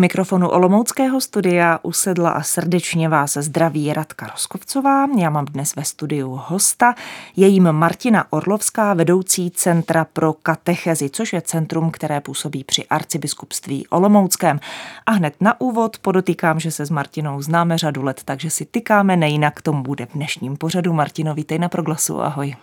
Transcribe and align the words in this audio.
mikrofonu 0.00 0.48
Olomouckého 0.48 1.20
studia 1.20 1.78
usedla 1.82 2.30
a 2.30 2.42
srdečně 2.42 3.08
vás 3.08 3.36
zdraví 3.36 3.92
Radka 3.92 4.26
Roskovcová. 4.26 5.06
Já 5.18 5.30
mám 5.30 5.44
dnes 5.44 5.76
ve 5.76 5.84
studiu 5.84 6.40
hosta, 6.46 6.94
je 7.36 7.48
jím 7.48 7.72
Martina 7.72 8.24
Orlovská, 8.30 8.94
vedoucí 8.94 9.50
Centra 9.50 10.04
pro 10.04 10.32
katechezi, 10.32 11.10
což 11.10 11.32
je 11.32 11.42
centrum, 11.42 11.90
které 11.90 12.20
působí 12.20 12.64
při 12.64 12.86
arcibiskupství 12.86 13.86
Olomouckém. 13.88 14.60
A 15.06 15.12
hned 15.12 15.34
na 15.40 15.60
úvod 15.60 15.98
podotýkám, 15.98 16.60
že 16.60 16.70
se 16.70 16.86
s 16.86 16.90
Martinou 16.90 17.42
známe 17.42 17.78
řadu 17.78 18.02
let, 18.02 18.20
takže 18.24 18.50
si 18.50 18.64
tykáme 18.64 19.16
nejinak, 19.16 19.62
tomu 19.62 19.82
bude 19.82 20.06
v 20.06 20.12
dnešním 20.12 20.56
pořadu. 20.56 20.92
Martino, 20.92 21.34
vítej 21.34 21.58
na 21.58 21.68
Proglasu, 21.68 22.20
ahoj. 22.20 22.56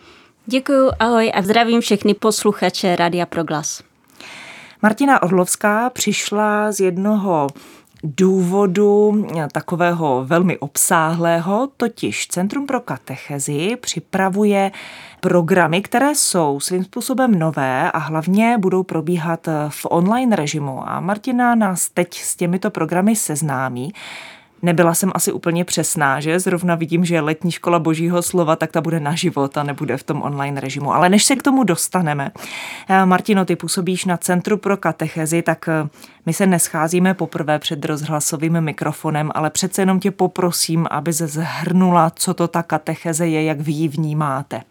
Děkuji, 0.46 0.92
ahoj 1.00 1.32
a 1.36 1.42
zdravím 1.42 1.82
všechny 1.82 2.14
posluchače 2.14 2.96
Radia 2.96 3.26
Proglas. 3.26 3.87
Martina 4.88 5.24
Orlovská 5.24 5.90
přišla 5.90 6.72
z 6.72 6.80
jednoho 6.80 7.48
důvodu 8.04 9.26
takového 9.52 10.26
velmi 10.26 10.58
obsáhlého, 10.58 11.70
totiž 11.78 12.28
Centrum 12.28 12.66
pro 12.66 12.80
katechezi 12.80 13.76
připravuje 13.82 14.72
programy, 15.20 15.82
které 15.82 16.16
jsou 16.16 16.60
svým 16.60 16.84
způsobem 16.84 17.40
nové 17.40 17.92
a 17.92 17.98
hlavně 17.98 18.58
budou 18.58 18.84
probíhat 18.84 19.48
v 19.70 19.86
online 19.90 20.36
režimu. 20.36 20.90
A 20.90 21.00
Martina 21.00 21.56
nás 21.56 21.90
teď 21.90 22.14
s 22.14 22.36
těmito 22.36 22.70
programy 22.70 23.16
seznámí. 23.16 23.94
Nebyla 24.62 24.94
jsem 24.94 25.12
asi 25.16 25.32
úplně 25.32 25.66
přesná, 25.66 26.20
že 26.20 26.40
zrovna 26.40 26.76
vidím, 26.76 27.06
že 27.06 27.22
letní 27.22 27.52
škola 27.52 27.80
božího 27.80 28.22
slova, 28.22 28.56
tak 28.56 28.72
ta 28.72 28.82
bude 28.82 29.00
na 29.00 29.16
život 29.16 29.58
a 29.58 29.64
nebude 29.64 29.98
v 29.98 30.04
tom 30.04 30.22
online 30.22 30.62
režimu. 30.62 30.94
Ale 30.94 31.10
než 31.10 31.24
se 31.24 31.36
k 31.36 31.44
tomu 31.44 31.64
dostaneme, 31.64 32.32
eh, 32.90 33.06
Martino, 33.06 33.46
ty 33.46 33.56
působíš 33.56 34.06
na 34.06 34.18
Centru 34.18 34.58
pro 34.58 34.78
katechezi, 34.78 35.42
tak 35.42 35.68
eh, 35.68 35.90
my 36.26 36.34
se 36.34 36.48
nescházíme 36.48 37.14
poprvé 37.14 37.60
před 37.60 37.86
rozhlasovým 37.86 38.62
mikrofonem, 38.62 39.32
ale 39.36 39.50
přece 39.50 39.82
jenom 39.82 40.00
tě 40.00 40.12
poprosím, 40.12 40.88
aby 40.92 41.14
se 41.14 41.28
zhrnula, 41.28 42.10
co 42.16 42.34
to 42.34 42.48
ta 42.48 42.64
katecheze 42.64 43.28
je, 43.28 43.44
jak 43.44 43.60
vy 43.60 43.72
ji 43.72 43.88
vnímáte. 43.88 44.62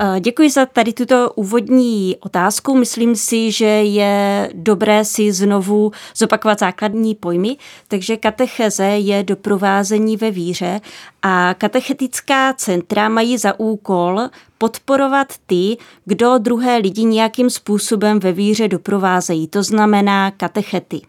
Eh, 0.00 0.20
děkuji 0.20 0.50
za 0.50 0.66
tady 0.66 0.92
tuto 0.92 1.32
úvodní 1.34 2.16
otázku. 2.20 2.74
Myslím 2.74 3.16
si, 3.16 3.52
že 3.52 3.66
je 3.66 4.50
dobré 4.54 5.04
si 5.04 5.32
znovu 5.32 5.92
zopakovat 6.16 6.58
základní 6.58 7.14
pojmy. 7.14 7.56
Takže 7.88 8.16
katecheze 8.16 8.84
je 8.84 9.22
doprovázení 9.22 10.16
ve 10.16 10.30
víře 10.30 10.80
a 11.22 11.54
katechetická 11.54 12.52
centra 12.52 13.08
mají 13.08 13.38
za 13.38 13.60
úkol 13.60 14.20
podporovat 14.58 15.34
ty, 15.46 15.76
kdo 16.04 16.38
druhé 16.38 16.76
lidi 16.76 17.04
nějakým 17.04 17.50
způsobem 17.50 18.20
ve 18.20 18.32
víře 18.32 18.68
doprovázejí. 18.68 19.48
To 19.48 19.62
znamená 19.62 20.30
katechety. 20.30 21.00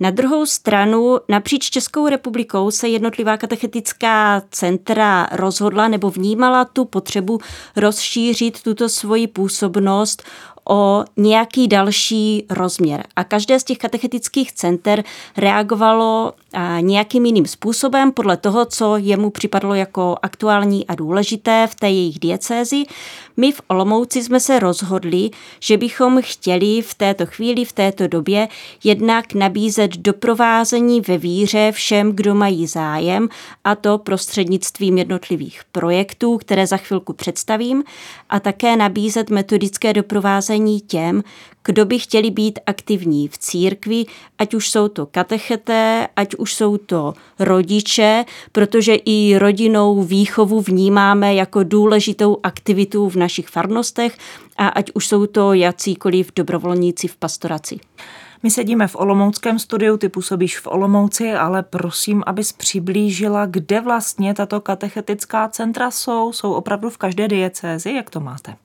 Na 0.00 0.10
druhou 0.10 0.46
stranu 0.46 1.18
napříč 1.28 1.70
Českou 1.70 2.08
republikou 2.08 2.70
se 2.70 2.88
jednotlivá 2.88 3.36
katechetická 3.36 4.42
centra 4.50 5.28
rozhodla 5.32 5.88
nebo 5.88 6.10
vnímala 6.10 6.64
tu 6.64 6.84
potřebu 6.84 7.38
rozšířit 7.76 8.62
tuto 8.62 8.88
svoji 8.88 9.26
působnost 9.26 10.22
o 10.68 11.04
nějaký 11.16 11.68
další 11.68 12.46
rozměr. 12.50 13.04
A 13.16 13.24
každé 13.24 13.60
z 13.60 13.64
těch 13.64 13.78
katechetických 13.78 14.52
center 14.52 15.04
reagovalo 15.36 16.32
nějakým 16.80 17.26
jiným 17.26 17.46
způsobem 17.46 18.12
podle 18.12 18.36
toho, 18.36 18.64
co 18.64 18.96
jemu 18.96 19.30
připadlo 19.30 19.74
jako 19.74 20.16
aktuální 20.22 20.86
a 20.86 20.94
důležité 20.94 21.66
v 21.70 21.74
té 21.74 21.86
jejich 21.86 22.18
diecézi. 22.18 22.84
My 23.40 23.52
v 23.52 23.60
Olomouci 23.68 24.22
jsme 24.22 24.40
se 24.40 24.58
rozhodli, 24.58 25.30
že 25.60 25.76
bychom 25.76 26.22
chtěli 26.22 26.82
v 26.82 26.94
této 26.94 27.26
chvíli, 27.26 27.64
v 27.64 27.72
této 27.72 28.06
době 28.06 28.48
jednak 28.84 29.34
nabízet 29.34 29.96
doprovázení 29.96 31.00
ve 31.00 31.18
víře 31.18 31.72
všem, 31.72 32.12
kdo 32.12 32.34
mají 32.34 32.66
zájem, 32.66 33.28
a 33.64 33.74
to 33.74 33.98
prostřednictvím 33.98 34.98
jednotlivých 34.98 35.60
projektů, 35.72 36.36
které 36.36 36.66
za 36.66 36.76
chvilku 36.76 37.12
představím, 37.12 37.84
a 38.30 38.40
také 38.40 38.76
nabízet 38.76 39.30
metodické 39.30 39.92
doprovázení 39.92 40.80
těm, 40.80 41.22
kdo 41.64 41.84
by 41.84 41.98
chtěli 41.98 42.30
být 42.30 42.58
aktivní 42.66 43.28
v 43.28 43.38
církvi, 43.38 44.06
ať 44.38 44.54
už 44.54 44.70
jsou 44.70 44.88
to 44.88 45.06
katecheté, 45.06 46.08
ať 46.16 46.34
už 46.34 46.54
jsou 46.54 46.76
to 46.76 47.14
rodiče, 47.38 48.24
protože 48.52 48.94
i 48.94 49.38
rodinnou 49.38 50.02
výchovu 50.02 50.60
vnímáme 50.60 51.34
jako 51.34 51.62
důležitou 51.62 52.36
aktivitu 52.42 53.08
v 53.08 53.16
našich 53.28 53.48
farnostech 53.48 54.16
a 54.56 54.68
ať 54.68 54.90
už 54.94 55.06
jsou 55.06 55.26
to 55.26 55.52
jacíkoliv 55.52 56.32
dobrovolníci 56.36 57.08
v 57.08 57.16
pastoraci. 57.16 57.78
My 58.42 58.50
sedíme 58.50 58.88
v 58.88 58.96
Olomouckém 58.96 59.58
studiu, 59.58 59.96
ty 59.96 60.08
působíš 60.08 60.58
v 60.58 60.66
Olomouci, 60.66 61.32
ale 61.32 61.62
prosím, 61.62 62.22
abys 62.26 62.52
přiblížila, 62.52 63.46
kde 63.46 63.80
vlastně 63.80 64.34
tato 64.34 64.60
katechetická 64.60 65.48
centra 65.48 65.90
jsou. 65.90 66.32
Jsou 66.32 66.52
opravdu 66.52 66.90
v 66.90 66.98
každé 66.98 67.28
diecézi, 67.28 67.92
jak 67.92 68.10
to 68.10 68.20
máte? 68.20 68.56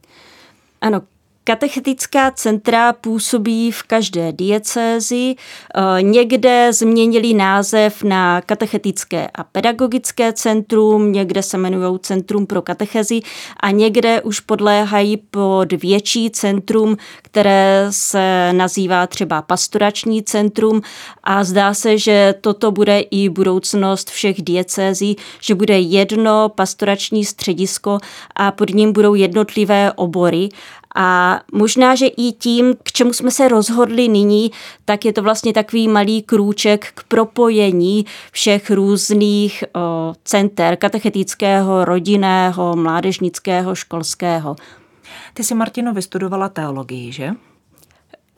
Ano, 0.82 1.02
Katechetická 1.46 2.32
centra 2.32 2.94
působí 2.94 3.72
v 3.72 3.84
každé 3.84 4.32
diecézi, 4.32 5.36
eh, 5.76 6.02
někde 6.02 6.74
změnili 6.74 7.34
název 7.34 8.04
na 8.04 8.42
katechetické 8.42 9.28
a 9.36 9.44
pedagogické 9.44 10.34
centrum, 10.34 11.12
někde 11.12 11.44
se 11.44 11.58
jmenují 11.58 12.00
Centrum 12.00 12.46
pro 12.46 12.62
katechezi 12.62 13.22
a 13.60 13.72
někde 13.72 14.22
už 14.22 14.40
podléhají 14.40 15.18
pod 15.18 15.74
větší 15.74 16.30
centrum, 16.30 16.98
které 17.22 17.88
se 17.90 18.54
nazývá 18.54 19.08
třeba 19.08 19.42
pastorační 19.42 20.24
centrum. 20.24 20.82
A 21.24 21.44
zdá 21.44 21.74
se, 21.74 21.98
že 21.98 22.36
toto 22.42 22.72
bude 22.72 23.00
i 23.00 23.30
budoucnost 23.30 24.10
všech 24.10 24.42
diecézí, 24.42 25.16
že 25.42 25.56
bude 25.56 25.80
jedno 25.80 26.50
pastorační 26.50 27.26
středisko 27.26 27.98
a 28.36 28.52
pod 28.52 28.70
ním 28.70 28.94
budou 28.94 29.16
jednotlivé 29.16 29.94
obory 29.94 30.50
a 30.96 31.40
možná, 31.54 31.96
že 31.96 32.08
i 32.08 32.32
tím, 32.32 32.76
k 32.84 32.92
čemu 32.92 33.14
jsme 33.14 33.32
se 33.32 33.48
rozhodli 33.48 34.08
nyní, 34.08 34.52
tak 34.86 35.06
je 35.06 35.14
to 35.14 35.22
vlastně 35.22 35.54
takový 35.54 35.88
malý 35.88 36.22
krůček 36.22 36.92
k 36.96 37.04
propojení 37.04 38.06
všech 38.32 38.72
různých 38.72 39.64
o, 39.76 40.14
center 40.24 40.76
katechetického, 40.76 41.86
rodinného, 41.86 42.76
mládežnického, 42.76 43.76
školského. 43.76 44.56
Ty 45.34 45.44
jsi, 45.44 45.56
Martino, 45.56 45.94
vystudovala 45.94 46.50
teologii, 46.50 47.12
že? 47.12 47.32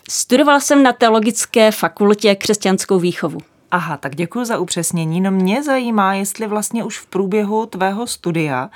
Studovala 0.10 0.60
jsem 0.60 0.84
na 0.84 0.94
teologické 0.94 1.72
fakultě 1.72 2.36
křesťanskou 2.36 3.00
výchovu. 3.00 3.40
Aha, 3.72 3.98
tak 3.98 4.16
děkuji 4.16 4.46
za 4.46 4.58
upřesnění. 4.58 5.22
No 5.22 5.32
mě 5.32 5.64
zajímá, 5.64 6.14
jestli 6.14 6.48
vlastně 6.48 6.84
už 6.84 7.00
v 7.00 7.06
průběhu 7.06 7.66
tvého 7.66 8.08
studia 8.08 8.70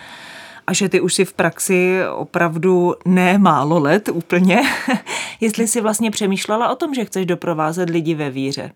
a 0.70 0.74
že 0.74 0.90
ty 0.90 1.02
už 1.02 1.14
si 1.14 1.26
v 1.26 1.34
praxi 1.34 2.00
opravdu 2.16 2.96
ne 3.06 3.38
málo 3.38 3.80
let 3.80 4.10
úplně, 4.10 4.62
jestli 5.42 5.68
si 5.68 5.82
vlastně 5.82 6.12
přemýšlela 6.12 6.70
o 6.70 6.76
tom, 6.76 6.94
že 6.94 7.06
chceš 7.06 7.26
doprovázet 7.26 7.90
lidi 7.90 8.16
ve 8.16 8.30
víře. 8.30 8.72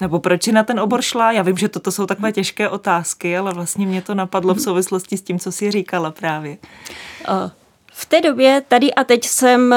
Nebo 0.00 0.20
proč 0.20 0.42
si 0.42 0.52
na 0.52 0.62
ten 0.62 0.80
obor 0.80 1.02
šla? 1.02 1.32
Já 1.32 1.42
vím, 1.42 1.56
že 1.56 1.68
toto 1.68 1.92
jsou 1.92 2.06
takové 2.06 2.32
těžké 2.32 2.68
otázky, 2.68 3.36
ale 3.36 3.54
vlastně 3.54 3.86
mě 3.86 4.02
to 4.02 4.14
napadlo 4.14 4.54
v 4.54 4.60
souvislosti 4.60 5.16
s 5.16 5.22
tím, 5.22 5.38
co 5.38 5.52
jsi 5.52 5.70
říkala 5.70 6.10
právě. 6.10 6.56
V 7.92 8.06
té 8.06 8.20
době 8.20 8.62
tady 8.68 8.94
a 8.94 9.04
teď 9.04 9.24
jsem 9.24 9.74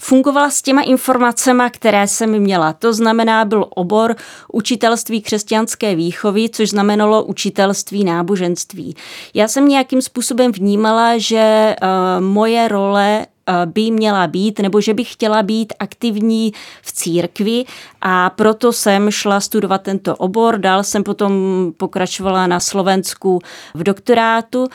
fungovala 0.00 0.50
s 0.50 0.62
těma 0.62 0.82
informacemi, 0.82 1.62
které 1.70 2.08
jsem 2.08 2.38
měla. 2.38 2.72
To 2.72 2.92
znamená, 2.92 3.44
byl 3.44 3.66
obor 3.70 4.16
učitelství 4.52 5.22
křesťanské 5.22 5.94
výchovy, 5.94 6.48
což 6.48 6.70
znamenalo 6.70 7.24
učitelství 7.24 8.04
náboženství. 8.04 8.96
Já 9.34 9.48
jsem 9.48 9.68
nějakým 9.68 10.02
způsobem 10.02 10.52
vnímala, 10.52 11.18
že 11.18 11.76
uh, 11.82 12.24
moje 12.24 12.68
role 12.68 13.26
by 13.64 13.90
měla 13.90 14.26
být, 14.26 14.58
nebo 14.58 14.80
že 14.80 14.94
bych 14.94 15.12
chtěla 15.12 15.42
být 15.42 15.72
aktivní 15.78 16.52
v 16.82 16.92
církvi. 16.92 17.64
A 18.02 18.30
proto 18.30 18.72
jsem 18.72 19.10
šla 19.10 19.40
studovat 19.40 19.82
tento 19.82 20.16
obor. 20.16 20.58
Dál 20.58 20.84
jsem 20.84 21.04
potom 21.04 21.32
pokračovala 21.76 22.46
na 22.46 22.60
Slovensku 22.60 23.38
v 23.74 23.82
doktorátu. 23.82 24.68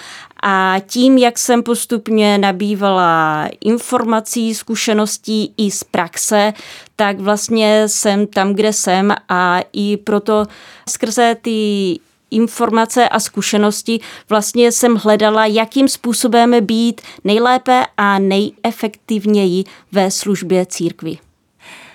A 0.43 0.75
tím, 0.87 1.17
jak 1.17 1.39
jsem 1.39 1.63
postupně 1.63 2.37
nabývala 2.37 3.47
informací, 3.61 4.55
zkušeností 4.55 5.53
i 5.57 5.71
z 5.71 5.83
praxe, 5.83 6.53
tak 6.95 7.19
vlastně 7.19 7.83
jsem 7.87 8.27
tam, 8.27 8.53
kde 8.53 8.73
jsem. 8.73 9.15
A 9.29 9.59
i 9.73 9.97
proto 9.97 10.45
skrze 10.89 11.35
ty 11.41 11.99
informace 12.31 13.09
a 13.09 13.19
zkušenosti 13.19 13.99
vlastně 14.29 14.71
jsem 14.71 14.95
hledala, 14.95 15.45
jakým 15.45 15.87
způsobem 15.87 16.65
být 16.65 17.01
nejlépe 17.23 17.85
a 17.97 18.19
nejefektivněji 18.19 19.63
ve 19.91 20.11
službě 20.11 20.65
církvy. 20.65 21.17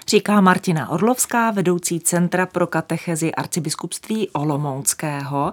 Říká 0.08 0.40
Martina 0.40 0.88
Orlovská, 0.88 1.50
vedoucí 1.50 2.00
Centra 2.00 2.46
pro 2.46 2.66
katechezi 2.66 3.34
arcibiskupství 3.34 4.28
Olomouckého. 4.30 5.52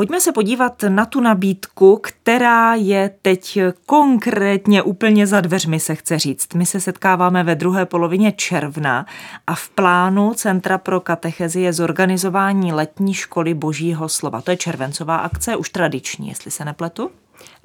Pojďme 0.00 0.20
se 0.20 0.32
podívat 0.32 0.82
na 0.88 1.06
tu 1.06 1.20
nabídku, 1.20 2.00
která 2.02 2.74
je 2.74 3.10
teď 3.22 3.58
konkrétně 3.86 4.82
úplně 4.82 5.26
za 5.26 5.40
dveřmi, 5.40 5.80
se 5.80 5.94
chce 5.94 6.18
říct. 6.18 6.54
My 6.54 6.66
se 6.66 6.80
setkáváme 6.80 7.44
ve 7.44 7.54
druhé 7.54 7.86
polovině 7.86 8.32
června 8.32 9.06
a 9.46 9.54
v 9.54 9.68
plánu 9.68 10.34
Centra 10.34 10.78
pro 10.78 11.00
katechezi 11.00 11.60
je 11.60 11.72
zorganizování 11.72 12.72
letní 12.72 13.14
školy 13.14 13.54
Božího 13.54 14.08
slova. 14.08 14.40
To 14.40 14.50
je 14.50 14.56
červencová 14.56 15.16
akce, 15.16 15.56
už 15.56 15.70
tradiční, 15.70 16.28
jestli 16.28 16.50
se 16.50 16.64
nepletu. 16.64 17.10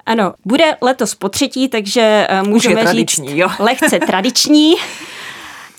Ano, 0.06 0.34
bude 0.44 0.76
letos 0.82 1.14
po 1.14 1.28
třetí, 1.28 1.68
takže 1.68 2.26
eh, 2.28 2.42
můžeme 2.42 2.92
říct 2.92 3.20
jo. 3.24 3.48
lehce 3.58 3.98
tradiční. 3.98 4.74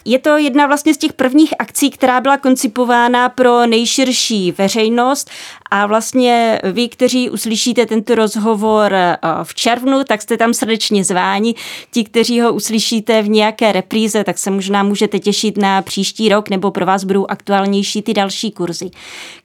Je 0.09 0.19
to 0.19 0.37
jedna 0.37 0.67
vlastně 0.67 0.93
z 0.93 0.97
těch 0.97 1.13
prvních 1.13 1.53
akcí, 1.59 1.89
která 1.89 2.21
byla 2.21 2.37
koncipována 2.37 3.29
pro 3.29 3.65
nejširší 3.65 4.51
veřejnost 4.51 5.29
a 5.71 5.85
vlastně 5.85 6.61
vy, 6.71 6.89
kteří 6.89 7.29
uslyšíte 7.29 7.85
tento 7.85 8.15
rozhovor 8.15 8.93
eh, 8.93 9.17
v 9.43 9.55
červnu, 9.55 10.03
tak 10.03 10.21
jste 10.21 10.37
tam 10.37 10.53
srdečně 10.53 11.03
zváni. 11.03 11.55
Ti, 11.91 12.03
kteří 12.03 12.41
ho 12.41 12.53
uslyšíte 12.53 13.21
v 13.21 13.29
nějaké 13.29 13.71
repríze, 13.71 14.23
tak 14.23 14.37
se 14.37 14.51
možná 14.51 14.83
můžete 14.83 15.19
těšit 15.19 15.57
na 15.57 15.81
příští 15.81 16.29
rok, 16.29 16.49
nebo 16.49 16.71
pro 16.71 16.85
vás 16.85 17.03
budou 17.03 17.25
aktuálnější 17.29 18.01
ty 18.01 18.13
další 18.13 18.51
kurzy. 18.51 18.89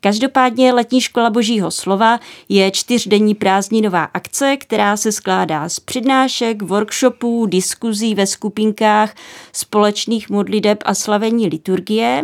Každopádně 0.00 0.72
Letní 0.72 1.00
škola 1.00 1.30
Božího 1.30 1.70
slova 1.70 2.20
je 2.48 2.70
čtyřdenní 2.70 3.34
prázdninová 3.34 4.04
akce, 4.04 4.56
která 4.56 4.96
se 4.96 5.12
skládá 5.12 5.68
z 5.68 5.80
přednášek, 5.80 6.62
workshopů, 6.62 7.46
diskuzí 7.46 8.14
ve 8.14 8.26
skupinkách, 8.26 9.14
společných 9.52 10.30
modliteb 10.30 10.78
a 10.84 10.94
slavení 10.94 11.48
liturgie. 11.48 12.22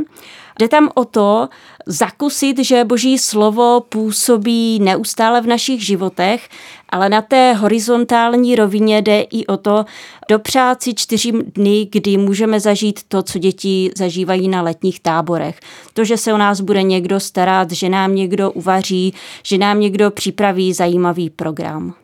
Jde 0.59 0.69
tam 0.69 0.89
o 0.95 1.05
to 1.05 1.49
zakusit, 1.87 2.59
že 2.59 2.85
Boží 2.85 3.19
slovo 3.19 3.81
působí 3.89 4.79
neustále 4.79 5.41
v 5.41 5.47
našich 5.47 5.87
životech, 5.87 6.49
ale 6.89 7.09
na 7.09 7.23
té 7.23 7.53
horizontální 7.53 8.57
rovině 8.57 9.03
jde 9.03 9.21
i 9.21 9.47
o 9.47 9.57
to 9.57 9.85
dopřát 10.29 10.83
si 10.83 10.95
čtyři 10.95 11.33
dny, 11.33 11.89
kdy 11.93 12.17
můžeme 12.17 12.61
zažít 12.61 13.01
to, 13.09 13.23
co 13.23 13.39
děti 13.39 13.91
zažívají 13.97 14.49
na 14.49 14.63
letních 14.63 15.01
táborech. 15.01 15.61
To, 15.93 16.05
že 16.05 16.17
se 16.17 16.33
o 16.33 16.39
nás 16.39 16.61
bude 16.61 16.83
někdo 16.83 17.21
starat, 17.21 17.73
že 17.73 17.89
nám 17.89 18.15
někdo 18.15 18.51
uvaří, 18.51 19.15
že 19.43 19.59
nám 19.59 19.81
někdo 19.81 20.11
připraví 20.11 20.73
zajímavý 20.73 21.31
program. 21.31 21.95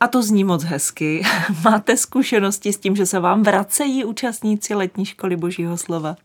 A 0.00 0.08
to 0.08 0.22
zní 0.22 0.44
moc 0.44 0.64
hezky. 0.64 1.22
Máte 1.64 1.96
zkušenosti 1.96 2.72
s 2.72 2.78
tím, 2.78 2.96
že 2.96 3.06
se 3.06 3.20
vám 3.20 3.42
vracejí 3.42 4.04
účastníci 4.04 4.74
letní 4.74 5.04
školy 5.04 5.36
Božího 5.36 5.76
slova? 5.76 6.16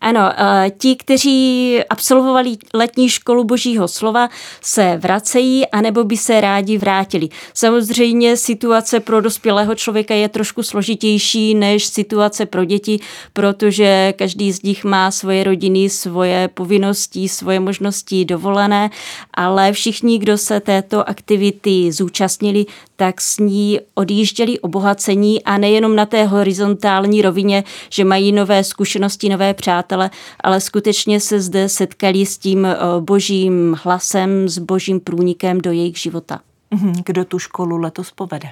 Ano, 0.00 0.32
eh, 0.36 0.70
ti, 0.78 0.96
kteří 0.96 1.80
absolvovali 1.90 2.56
letní 2.74 3.08
školu 3.08 3.44
božího 3.44 3.88
slova, 3.88 4.28
se 4.60 4.96
vracejí, 4.96 5.66
anebo 5.66 6.04
by 6.04 6.16
se 6.16 6.40
rádi 6.40 6.78
vrátili. 6.78 7.28
Samozřejmě 7.54 8.36
situace 8.36 9.00
pro 9.00 9.20
dospělého 9.20 9.74
člověka 9.74 10.14
je 10.14 10.28
trošku 10.28 10.62
složitější 10.62 11.54
než 11.54 11.86
situace 11.86 12.46
pro 12.46 12.64
děti, 12.64 13.00
protože 13.32 14.14
každý 14.16 14.52
z 14.52 14.62
nich 14.62 14.84
má 14.84 15.10
svoje 15.10 15.44
rodiny, 15.44 15.90
svoje 15.90 16.48
povinnosti, 16.48 17.28
svoje 17.28 17.60
možnosti 17.60 18.24
dovolené, 18.24 18.90
ale 19.34 19.72
všichni, 19.72 20.18
kdo 20.18 20.38
se 20.38 20.60
této 20.60 21.08
aktivity 21.08 21.92
zúčastnili, 21.92 22.66
tak 23.00 23.20
s 23.20 23.38
ní 23.38 23.80
odjížděli 23.94 24.60
obohacení 24.60 25.44
a 25.44 25.58
nejenom 25.58 25.96
na 25.96 26.06
té 26.06 26.24
horizontální 26.24 27.22
rovině, 27.22 27.64
že 27.90 28.04
mají 28.04 28.32
nové 28.32 28.64
zkušenosti, 28.64 29.28
nové 29.28 29.54
přátele, 29.54 30.10
ale 30.40 30.60
skutečně 30.60 31.20
se 31.20 31.40
zde 31.40 31.68
setkali 31.68 32.26
s 32.26 32.38
tím 32.38 32.66
eh, 32.66 32.76
božím 33.00 33.76
hlasem, 33.82 34.48
s 34.48 34.58
božím 34.58 35.00
průnikem 35.00 35.60
do 35.60 35.72
jejich 35.72 35.98
života. 35.98 36.40
Mhm, 36.70 36.94
kdo 37.06 37.24
tu 37.24 37.38
školu 37.38 37.76
letos 37.76 38.10
povede? 38.10 38.48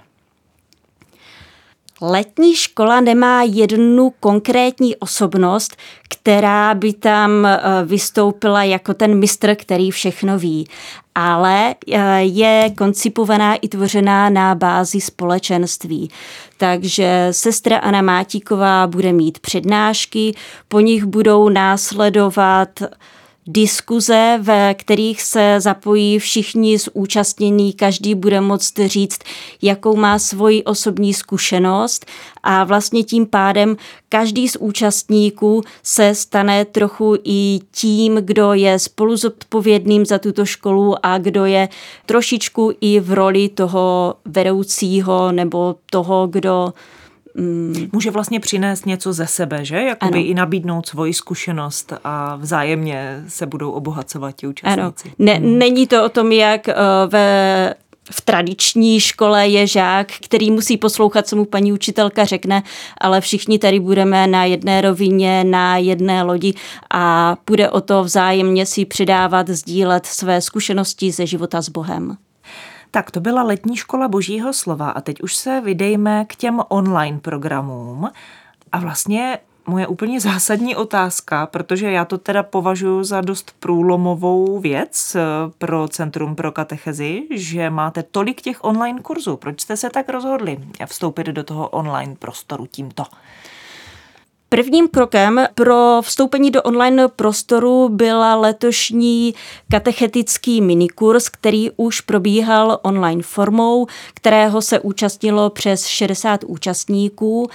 Letní 2.00 2.54
škola 2.54 3.00
nemá 3.00 3.42
jednu 3.42 4.12
konkrétní 4.20 4.96
osobnost, 4.96 5.76
která 6.08 6.74
by 6.74 6.92
tam 6.92 7.46
eh, 7.46 7.60
vystoupila 7.84 8.62
jako 8.62 8.94
ten 8.94 9.18
mistr, 9.18 9.54
který 9.54 9.90
všechno 9.90 10.38
ví, 10.38 10.66
ale 11.20 11.74
eh, 11.92 12.22
je 12.22 12.70
koncipovaná 12.78 13.54
i 13.54 13.68
tvořená 13.68 14.30
na 14.30 14.54
bázi 14.54 15.00
společenství. 15.00 16.10
Takže 16.56 17.28
sestra 17.30 17.78
Anna 17.78 18.02
Mátíková 18.02 18.86
bude 18.86 19.12
mít 19.12 19.38
přednášky, 19.38 20.34
po 20.68 20.80
nich 20.80 21.04
budou 21.04 21.48
následovat 21.48 22.68
diskuze, 23.50 24.38
ve 24.42 24.74
kterých 24.74 25.22
se 25.22 25.56
zapojí 25.58 26.18
všichni 26.18 26.78
zúčastnění, 26.78 27.72
každý 27.72 28.14
bude 28.14 28.40
moct 28.40 28.78
říct, 28.86 29.18
jakou 29.62 29.96
má 29.96 30.18
svoji 30.18 30.64
osobní 30.64 31.14
zkušenost. 31.14 32.06
A 32.42 32.64
vlastně 32.64 33.02
tím 33.02 33.26
pádem 33.26 33.76
každý 34.08 34.48
z 34.48 34.56
účastníků 34.56 35.62
se 35.82 36.14
stane 36.14 36.64
trochu 36.64 37.16
i 37.24 37.60
tím, 37.72 38.14
kdo 38.14 38.52
je 38.52 38.78
spolu 38.78 39.16
zodpovědným 39.16 40.06
za 40.06 40.18
tuto 40.18 40.44
školu 40.46 41.06
a 41.06 41.18
kdo 41.18 41.44
je 41.44 41.68
trošičku 42.06 42.72
i 42.80 43.00
v 43.00 43.12
roli 43.12 43.48
toho 43.48 44.14
vedoucího 44.24 45.32
nebo 45.32 45.76
toho, 45.90 46.26
kdo 46.26 46.72
Mm. 47.38 47.88
Může 47.92 48.10
vlastně 48.10 48.40
přinést 48.40 48.86
něco 48.86 49.12
ze 49.12 49.26
sebe, 49.26 49.64
že? 49.64 49.76
Jakoby 49.76 50.18
ano. 50.18 50.26
i 50.26 50.34
nabídnout 50.34 50.86
svoji 50.86 51.14
zkušenost 51.14 51.92
a 52.04 52.36
vzájemně 52.36 53.24
se 53.28 53.46
budou 53.46 53.70
obohacovat 53.70 54.36
ti 54.36 54.46
účastníci. 54.46 55.08
Ano. 55.08 55.14
Ne, 55.18 55.34
hmm. 55.34 55.58
Není 55.58 55.86
to 55.86 56.04
o 56.04 56.08
tom, 56.08 56.32
jak 56.32 56.68
uh, 56.68 56.74
ve 57.10 57.74
v 58.10 58.20
tradiční 58.20 59.00
škole 59.00 59.48
je 59.48 59.66
žák, 59.66 60.12
který 60.24 60.50
musí 60.50 60.76
poslouchat, 60.76 61.26
co 61.26 61.36
mu 61.36 61.44
paní 61.44 61.72
učitelka 61.72 62.24
řekne, 62.24 62.62
ale 63.00 63.20
všichni 63.20 63.58
tady 63.58 63.80
budeme 63.80 64.26
na 64.26 64.44
jedné 64.44 64.80
rovině, 64.80 65.44
na 65.44 65.76
jedné 65.76 66.22
lodi 66.22 66.54
a 66.94 67.36
bude 67.46 67.70
o 67.70 67.80
to 67.80 68.04
vzájemně 68.04 68.66
si 68.66 68.84
přidávat, 68.84 69.48
sdílet 69.48 70.06
své 70.06 70.40
zkušenosti 70.40 71.12
ze 71.12 71.26
života 71.26 71.62
s 71.62 71.68
Bohem. 71.68 72.16
Tak 72.90 73.10
to 73.10 73.20
byla 73.20 73.42
letní 73.42 73.76
škola 73.76 74.08
božího 74.08 74.52
slova 74.52 74.90
a 74.90 75.00
teď 75.00 75.22
už 75.22 75.36
se 75.36 75.60
vydejme 75.60 76.24
k 76.24 76.36
těm 76.36 76.60
online 76.68 77.18
programům. 77.18 78.10
A 78.72 78.78
vlastně 78.78 79.38
moje 79.68 79.86
úplně 79.86 80.20
zásadní 80.20 80.76
otázka, 80.76 81.46
protože 81.46 81.90
já 81.90 82.04
to 82.04 82.18
teda 82.18 82.42
považuji 82.42 83.04
za 83.04 83.20
dost 83.20 83.54
průlomovou 83.60 84.60
věc 84.60 85.14
eh, 85.14 85.22
pro 85.58 85.88
Centrum 85.88 86.36
pro 86.36 86.52
katechezi, 86.52 87.22
že 87.34 87.70
máte 87.70 88.02
tolik 88.02 88.40
těch 88.40 88.64
online 88.64 89.00
kurzů. 89.00 89.36
Proč 89.36 89.60
jste 89.60 89.76
se 89.76 89.90
tak 89.90 90.08
rozhodli 90.08 90.58
vstoupit 90.86 91.26
do 91.26 91.44
toho 91.44 91.68
online 91.68 92.16
prostoru 92.18 92.66
tímto? 92.66 93.04
Prvním 94.50 94.88
krokem 94.88 95.46
pro 95.54 96.00
vstoupení 96.02 96.50
do 96.50 96.62
online 96.62 97.08
prostoru 97.08 97.88
byla 97.88 98.34
letošní 98.34 99.34
katechetický 99.70 100.60
minikurs, 100.60 101.28
který 101.28 101.70
už 101.76 102.00
probíhal 102.00 102.78
online 102.82 103.22
formou, 103.22 103.86
kterého 104.14 104.62
se 104.62 104.80
účastnilo 104.80 105.50
přes 105.50 105.86
60 105.86 106.44
účastníků 106.44 107.50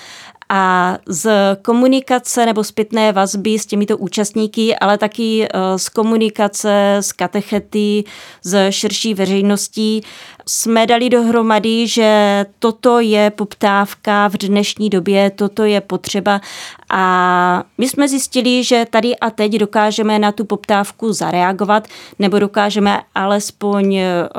a 0.56 0.98
z 1.08 1.32
komunikace 1.62 2.46
nebo 2.46 2.64
zpětné 2.64 3.12
vazby 3.12 3.60
s 3.60 3.66
těmito 3.66 3.98
účastníky, 3.98 4.76
ale 4.76 4.98
taky 4.98 5.48
eh, 5.48 5.80
z 5.80 5.90
komunikace 5.90 6.96
s 6.96 7.12
katechety, 7.12 8.04
z 8.44 8.72
širší 8.72 9.14
veřejností 9.14 10.02
jsme 10.46 10.88
dali 10.88 11.10
dohromady, 11.10 11.88
že 11.88 12.46
toto 12.60 13.00
je 13.00 13.30
poptávka 13.30 14.28
v 14.28 14.34
dnešní 14.34 14.90
době, 14.90 15.30
toto 15.30 15.64
je 15.64 15.82
potřeba. 15.82 16.42
A 16.90 17.64
my 17.78 17.90
jsme 17.90 18.08
zjistili, 18.08 18.64
že 18.64 18.86
tady 18.90 19.16
a 19.16 19.30
teď 19.30 19.52
dokážeme 19.52 20.20
na 20.20 20.32
tu 20.32 20.46
poptávku 20.46 21.14
zareagovat 21.14 21.88
nebo 22.20 22.40
dokážeme 22.40 23.02
alespoň 23.16 23.96
eh, 23.96 24.30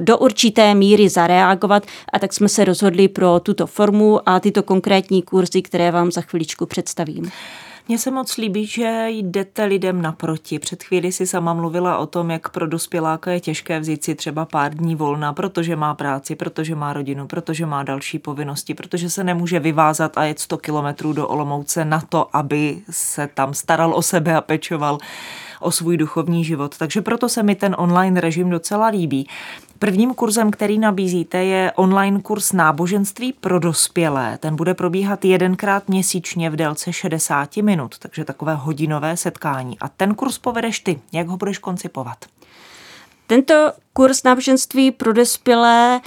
do 0.00 0.18
určité 0.18 0.74
míry 0.74 1.08
zareagovat. 1.08 1.82
A 2.12 2.18
tak 2.18 2.32
jsme 2.32 2.48
se 2.48 2.64
rozhodli 2.64 3.08
pro 3.08 3.40
tuto 3.40 3.66
formu 3.66 4.28
a 4.28 4.40
tyto 4.40 4.62
konkrétní 4.62 5.22
kurzy, 5.22 5.62
které 5.64 5.90
vám 5.90 6.12
za 6.12 6.20
chviličku 6.20 6.66
představím. 6.66 7.30
Mně 7.88 7.98
se 7.98 8.10
moc 8.10 8.36
líbí, 8.36 8.66
že 8.66 9.04
jdete 9.08 9.64
lidem 9.64 10.02
naproti. 10.02 10.58
Před 10.58 10.82
chvíli 10.82 11.12
si 11.12 11.26
sama 11.26 11.54
mluvila 11.54 11.98
o 11.98 12.06
tom, 12.06 12.30
jak 12.30 12.48
pro 12.48 12.66
dospěláka 12.66 13.30
je 13.30 13.40
těžké 13.40 13.80
vzít 13.80 14.04
si 14.04 14.14
třeba 14.14 14.44
pár 14.44 14.74
dní 14.74 14.96
volna, 14.96 15.32
protože 15.32 15.76
má 15.76 15.94
práci, 15.94 16.34
protože 16.34 16.74
má 16.74 16.92
rodinu, 16.92 17.26
protože 17.26 17.66
má 17.66 17.82
další 17.82 18.18
povinnosti, 18.18 18.74
protože 18.74 19.10
se 19.10 19.24
nemůže 19.24 19.60
vyvázat 19.60 20.18
a 20.18 20.24
jet 20.24 20.38
100 20.38 20.58
kilometrů 20.58 21.12
do 21.12 21.28
Olomouce 21.28 21.84
na 21.84 22.00
to, 22.00 22.36
aby 22.36 22.78
se 22.90 23.28
tam 23.34 23.54
staral 23.54 23.94
o 23.94 24.02
sebe 24.02 24.34
a 24.34 24.40
pečoval 24.40 24.98
o 25.64 25.70
svůj 25.70 25.96
duchovní 25.96 26.44
život. 26.44 26.78
Takže 26.78 27.02
proto 27.02 27.28
se 27.28 27.42
mi 27.42 27.54
ten 27.54 27.76
online 27.78 28.20
režim 28.20 28.50
docela 28.50 28.86
líbí. 28.86 29.28
Prvním 29.78 30.14
kurzem, 30.14 30.50
který 30.50 30.78
nabízíte, 30.78 31.44
je 31.44 31.72
online 31.72 32.20
kurz 32.20 32.52
náboženství 32.52 33.32
pro 33.32 33.58
dospělé. 33.58 34.38
Ten 34.38 34.56
bude 34.56 34.74
probíhat 34.74 35.24
jedenkrát 35.24 35.88
měsíčně 35.88 36.50
v 36.50 36.56
délce 36.56 36.92
60 36.92 37.56
minut, 37.56 37.98
takže 37.98 38.24
takové 38.24 38.54
hodinové 38.54 39.16
setkání. 39.16 39.78
A 39.80 39.88
ten 39.88 40.14
kurz 40.14 40.38
povedeš 40.38 40.80
ty. 40.80 41.00
Jak 41.12 41.28
ho 41.28 41.36
budeš 41.36 41.58
koncipovat? 41.58 42.16
Tento 43.26 43.72
kurz 43.92 44.22
náboženství 44.22 44.90
pro 44.90 45.12
dospělé 45.12 46.00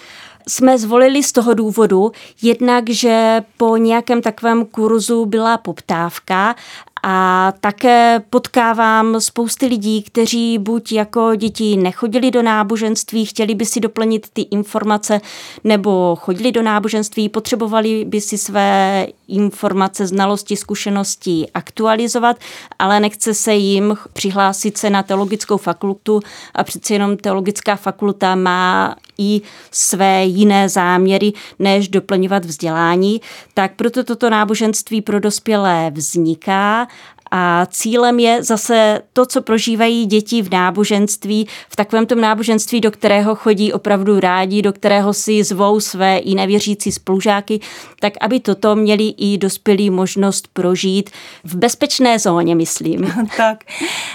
jsme 0.48 0.78
zvolili 0.78 1.24
z 1.24 1.32
toho 1.32 1.54
důvodu, 1.54 2.12
jednak, 2.42 2.90
že 2.90 3.42
po 3.58 3.78
nějakém 3.78 4.22
takovém 4.22 4.66
kurzu 4.66 5.26
byla 5.26 5.58
poptávka 5.58 6.56
a 7.04 7.54
také 7.60 8.22
potkávám 8.30 9.22
spousty 9.22 9.66
lidí, 9.66 10.04
kteří 10.04 10.58
buď 10.58 10.92
jako 10.92 11.36
děti 11.36 11.78
nechodili 11.78 12.32
do 12.32 12.42
náboženství, 12.42 13.26
chtěli 13.26 13.56
by 13.56 13.66
si 13.66 13.80
doplnit 13.80 14.28
ty 14.34 14.42
informace, 14.42 15.22
nebo 15.64 16.16
chodili 16.16 16.52
do 16.52 16.64
náboženství, 16.64 17.30
potřebovali 17.30 18.06
by 18.06 18.22
si 18.22 18.38
své 18.38 19.08
informace, 19.28 20.08
znalosti, 20.08 20.56
zkušenosti 20.56 21.48
aktualizovat, 21.54 22.38
ale 22.80 23.00
nechce 23.00 23.34
se 23.34 23.54
jim 23.54 23.98
přihlásit 24.14 24.78
se 24.78 24.90
na 24.90 25.04
teologickou 25.04 25.58
fakultu 25.58 26.20
a 26.56 26.64
přeci 26.64 26.94
jenom 26.94 27.18
teologická 27.18 27.76
fakulta 27.76 28.36
má 28.36 28.96
i 29.18 29.42
své 29.72 30.26
jiné 30.26 30.70
záměry, 30.70 31.34
než 31.60 31.88
doplňovat 31.88 32.46
vzdělání, 32.46 33.22
tak 33.54 33.76
proto 33.76 34.04
toto 34.04 34.30
náboženství 34.30 35.02
pro 35.02 35.20
dospělé 35.20 35.92
vzniká 35.96 36.88
a 37.32 37.66
cílem 37.66 38.20
je 38.20 38.44
zase 38.44 39.02
to, 39.14 39.26
co 39.26 39.42
prožívají 39.42 40.06
děti 40.06 40.42
v 40.42 40.52
náboženství, 40.52 41.48
v 41.70 41.76
takovém 41.76 42.06
tom 42.06 42.22
náboženství, 42.22 42.82
do 42.82 42.92
kterého 42.92 43.36
chodí 43.36 43.74
opravdu 43.74 44.20
rádi, 44.20 44.62
do 44.62 44.74
kterého 44.74 45.14
si 45.14 45.44
zvou 45.44 45.80
své 45.80 46.18
i 46.18 46.36
nevěřící 46.36 46.92
spolužáky, 46.92 47.60
tak 48.00 48.14
aby 48.22 48.40
toto 48.40 48.76
měli 48.76 49.08
i 49.18 49.38
dospělí 49.38 49.90
možnost 49.90 50.48
prožít 50.54 51.10
v 51.44 51.56
bezpečné 51.56 52.20
zóně, 52.20 52.56
myslím. 52.56 53.14
tak, 53.38 53.64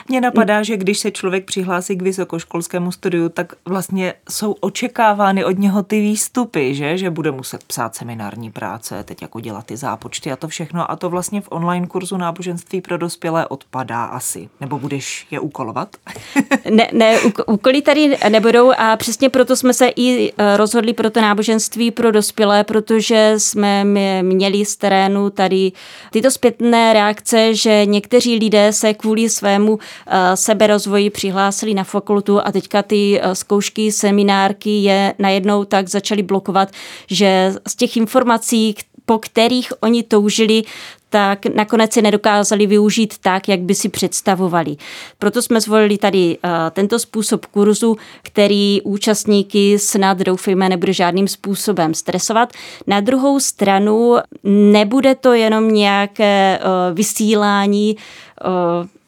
mně 0.09 0.21
napadá, 0.21 0.63
že 0.63 0.77
když 0.77 0.99
se 0.99 1.11
člověk 1.11 1.45
přihlásí 1.45 1.97
k 1.97 2.03
vysokoškolskému 2.03 2.93
studiu, 2.93 3.29
tak 3.29 3.53
vlastně 3.65 4.15
jsou 4.31 4.53
očekávány 4.53 5.45
od 5.45 5.59
něho 5.59 5.83
ty 5.83 6.01
výstupy, 6.01 6.75
že, 6.75 6.99
že 6.99 7.11
bude 7.11 7.31
muset 7.31 7.65
psát 7.65 7.95
seminární 7.95 8.51
práce, 8.51 9.05
teď 9.05 9.23
jako 9.23 9.41
dělat 9.41 9.67
ty 9.67 9.77
zápočty 9.77 10.33
a 10.33 10.37
to 10.37 10.49
všechno 10.49 10.91
a 10.91 10.97
to 10.97 11.11
vlastně 11.11 11.41
v 11.41 11.49
online 11.51 11.87
kurzu 11.87 12.17
náboženství 12.17 12.81
pro 12.81 12.99
dospělé 13.03 13.47
odpadá 13.47 14.05
asi. 14.05 14.49
Nebo 14.61 14.79
budeš 14.79 15.27
je 15.31 15.41
úkolovat? 15.41 15.97
ne, 16.71 16.89
ne, 16.93 17.19
úkoly 17.47 17.83
tady 17.83 18.19
nebudou 18.29 18.73
a 18.79 18.97
přesně 18.97 19.29
proto 19.29 19.57
jsme 19.57 19.75
se 19.75 19.89
i 19.97 20.33
e, 20.39 20.57
rozhodli 20.57 20.93
pro 20.93 21.11
to 21.11 21.21
náboženství 21.21 21.91
pro 21.91 22.11
dospělé, 22.11 22.65
protože 22.65 23.35
jsme 23.39 23.85
měli 24.23 24.65
z 24.65 24.77
terénu 24.77 25.31
tady 25.31 25.73
tyto 26.11 26.31
zpětné 26.31 26.93
reakce, 26.93 27.55
že 27.55 27.87
někteří 27.87 28.39
lidé 28.39 28.73
se 28.73 28.95
kvůli 28.95 29.29
svému 29.29 29.79
e, 30.07 30.37
seberozvoji 30.37 31.11
přihlásili 31.11 31.75
na 31.75 31.85
fakultu 31.85 32.41
a 32.47 32.53
teďka 32.53 32.83
ty 32.83 33.21
e, 33.21 33.35
zkoušky, 33.35 33.93
seminárky 33.93 34.83
je 34.83 35.15
najednou 35.19 35.65
tak 35.65 35.89
začaly 35.89 36.23
blokovat, 36.23 36.69
že 37.11 37.55
z 37.69 37.77
těch 37.77 37.97
informací, 37.97 38.75
po 39.07 39.19
kterých 39.19 39.73
oni 39.81 40.03
toužili, 40.03 40.63
tak 41.13 41.47
nakonec 41.47 41.93
si 41.93 42.03
nedokázali 42.03 42.67
využít 42.67 43.15
tak, 43.21 43.49
jak 43.49 43.61
by 43.61 43.75
si 43.75 43.89
představovali. 43.89 44.77
Proto 45.19 45.43
jsme 45.43 45.61
zvolili 45.61 45.99
tady 45.99 46.39
uh, 46.45 46.51
tento 46.71 46.99
způsob 46.99 47.47
kurzu, 47.47 47.97
který 48.23 48.83
účastníky 48.83 49.79
snad 49.79 50.19
doufejme 50.19 50.69
nebude 50.69 50.93
žádným 50.93 51.29
způsobem 51.29 51.95
stresovat. 51.95 52.53
Na 52.87 53.01
druhou 53.01 53.41
stranu 53.41 54.17
nebude 54.45 55.15
to 55.15 55.33
jenom 55.33 55.75
nějaké 55.75 56.59
uh, 56.63 56.97
vysílání 56.97 57.97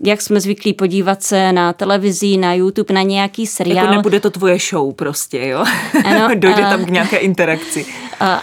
jak 0.00 0.22
jsme 0.22 0.40
zvyklí 0.40 0.72
podívat 0.72 1.22
se 1.22 1.52
na 1.52 1.72
televizi, 1.72 2.36
na 2.36 2.54
YouTube, 2.54 2.94
na 2.94 3.02
nějaký 3.02 3.46
seriál. 3.46 3.84
Jako 3.84 3.96
nebude 3.96 4.20
to 4.20 4.30
tvoje 4.30 4.58
show 4.58 4.94
prostě, 4.94 5.46
jo? 5.46 5.64
Ano, 6.04 6.28
Dojde 6.34 6.62
tam 6.62 6.84
k 6.84 6.90
nějaké 6.90 7.16
interakci. 7.16 7.86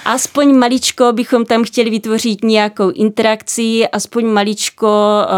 Aspoň 0.06 0.56
maličko 0.56 1.12
bychom 1.14 1.46
tam 1.46 1.64
chtěli 1.64 1.90
vytvořit 1.90 2.44
nějakou 2.44 2.90
interakci, 2.90 3.88
aspoň 3.88 4.26
maličko 4.26 4.90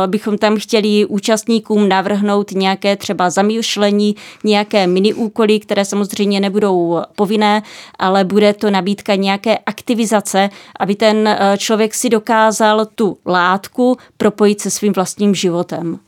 bychom 0.08 0.38
tam 0.38 0.58
chtěli 0.58 1.06
účastníkům 1.06 1.90
navrhnout 1.90 2.52
nějaké 2.52 2.96
třeba 2.96 3.30
zamýšlení, 3.30 4.16
nějaké 4.44 4.88
mini 4.88 5.14
úkoly, 5.14 5.60
které 5.60 5.86
samozřejmě 5.86 6.40
nebudou 6.40 7.02
povinné, 7.16 7.64
ale 8.00 8.24
bude 8.24 8.54
to 8.54 8.72
nabídka 8.72 9.16
nějaké 9.16 9.58
aktivizace, 9.58 10.50
aby 10.80 10.96
ten 10.96 11.38
člověk 11.58 11.94
si 11.94 12.10
dokázal 12.10 12.86
tu 12.96 13.18
látku 13.26 13.98
propojit 14.18 14.62
se 14.62 14.72
svým 14.72 14.94
vlastním 14.94 15.36
životem. 15.44 16.00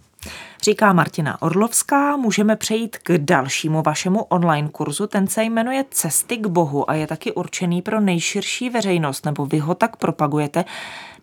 Říká 0.64 0.94
Martina 0.94 1.42
Orlovská, 1.42 2.18
můžeme 2.18 2.56
přejít 2.56 2.98
k 2.98 3.18
dalšímu 3.18 3.82
vašemu 3.82 4.24
online 4.24 4.70
kurzu. 4.70 5.08
Ten 5.08 5.28
se 5.28 5.44
jmenuje 5.44 5.86
Cesty 5.92 6.38
k 6.38 6.48
Bohu 6.48 6.90
a 6.90 6.94
je 6.94 7.08
taky 7.08 7.34
určený 7.34 7.82
pro 7.82 8.00
nejširší 8.00 8.70
veřejnost, 8.70 9.26
nebo 9.26 9.46
vy 9.46 9.60
ho 9.60 9.76
tak 9.76 9.96
propagujete. 9.96 10.66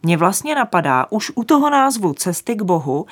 Mně 0.02 0.16
vlastně 0.16 0.54
napadá 0.54 1.06
už 1.10 1.32
u 1.34 1.44
toho 1.44 1.70
názvu 1.70 2.12
Cesty 2.12 2.54
k 2.54 2.62
Bohu, 2.62 3.06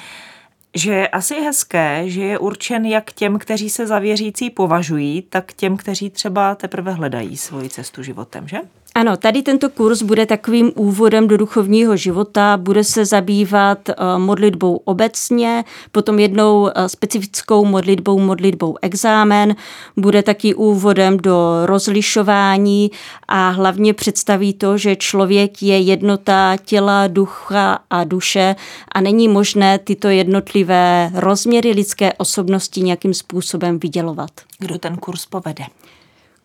že 0.75 0.93
je 0.93 1.09
asi 1.09 1.35
hezké, 1.35 2.03
že 2.07 2.21
je 2.21 2.39
určen 2.39 2.85
jak 2.85 3.13
těm, 3.13 3.39
kteří 3.39 3.71
se 3.71 3.87
za 3.87 3.99
věřící 3.99 4.51
považují, 4.51 5.23
tak 5.23 5.53
těm, 5.53 5.77
kteří 5.77 6.11
třeba 6.11 6.55
teprve 6.55 6.93
hledají 6.93 7.37
svoji 7.37 7.69
cestu 7.69 8.03
životem, 8.03 8.49
že? 8.49 8.59
Ano, 8.95 9.17
tady 9.17 9.43
tento 9.43 9.71
kurz 9.71 10.03
bude 10.03 10.27
takovým 10.27 10.73
úvodem 10.75 11.29
do 11.29 11.37
duchovního 11.37 11.97
života, 11.97 12.57
bude 12.57 12.85
se 12.85 13.05
zabývat 13.05 13.89
eh, 13.89 13.95
modlitbou 14.19 14.77
obecně, 14.77 15.65
potom 15.93 16.19
jednou 16.19 16.69
eh, 16.69 16.89
specifickou 16.89 17.65
modlitbou, 17.65 18.19
modlitbou 18.19 18.77
exámen, 18.83 19.57
bude 19.97 20.23
taky 20.23 20.55
úvodem 20.55 21.17
do 21.17 21.67
rozlišování 21.67 22.91
a 23.29 23.49
hlavně 23.49 23.95
představí 23.95 24.55
to, 24.55 24.79
že 24.79 24.97
člověk 24.97 25.63
je 25.63 25.79
jednota 25.79 26.57
těla, 26.65 27.07
ducha 27.07 27.79
a 27.91 28.05
duše 28.05 28.57
a 28.93 29.01
není 29.01 29.29
možné 29.29 29.79
tyto 29.79 30.09
jednotlivé 30.09 31.11
rozměry 31.15 31.71
lidské 31.71 32.13
osobnosti 32.13 32.81
nějakým 32.81 33.15
způsobem 33.15 33.79
vydělovat. 33.79 34.31
Kdo 34.59 34.79
ten 34.79 34.97
kurz 34.97 35.27
povede? 35.27 35.65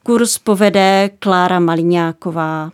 Kurs 0.08 0.38
povede 0.38 1.10
Klára 1.20 1.60
Maliňáková. 1.60 2.72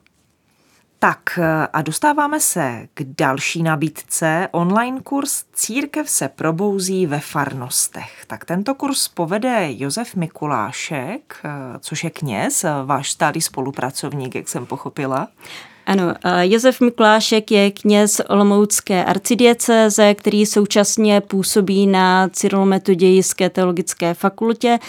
Tak 1.00 1.40
a 1.74 1.82
dostáváme 1.82 2.40
se 2.40 2.88
k 2.94 3.04
další 3.04 3.64
nabídce. 3.64 4.48
Online 4.52 5.02
kurz 5.02 5.44
Církev 5.54 6.10
se 6.10 6.28
probouzí 6.28 7.06
ve 7.06 7.20
farnostech. 7.20 8.26
Tak 8.28 8.46
tento 8.46 8.76
kurz 8.76 9.08
povede 9.08 9.68
Josef 9.70 10.16
Mikulášek, 10.16 11.42
což 11.80 12.04
je 12.04 12.10
kněz, 12.10 12.66
váš 12.86 13.12
stálý 13.12 13.42
spolupracovník, 13.42 14.36
jak 14.36 14.50
jsem 14.50 14.66
pochopila. 14.66 15.28
Ano, 15.86 16.14
Josef 16.42 16.82
Mikulášek 16.82 17.52
je 17.52 17.72
kněz 17.72 18.22
Olomoucké 18.30 19.06
arcidiecéze, 19.06 20.14
který 20.14 20.46
současně 20.46 21.22
působí 21.22 21.88
na 21.88 22.30
Cyrolometodějské 22.30 23.50
teologické 23.50 24.14
fakultě 24.14 24.80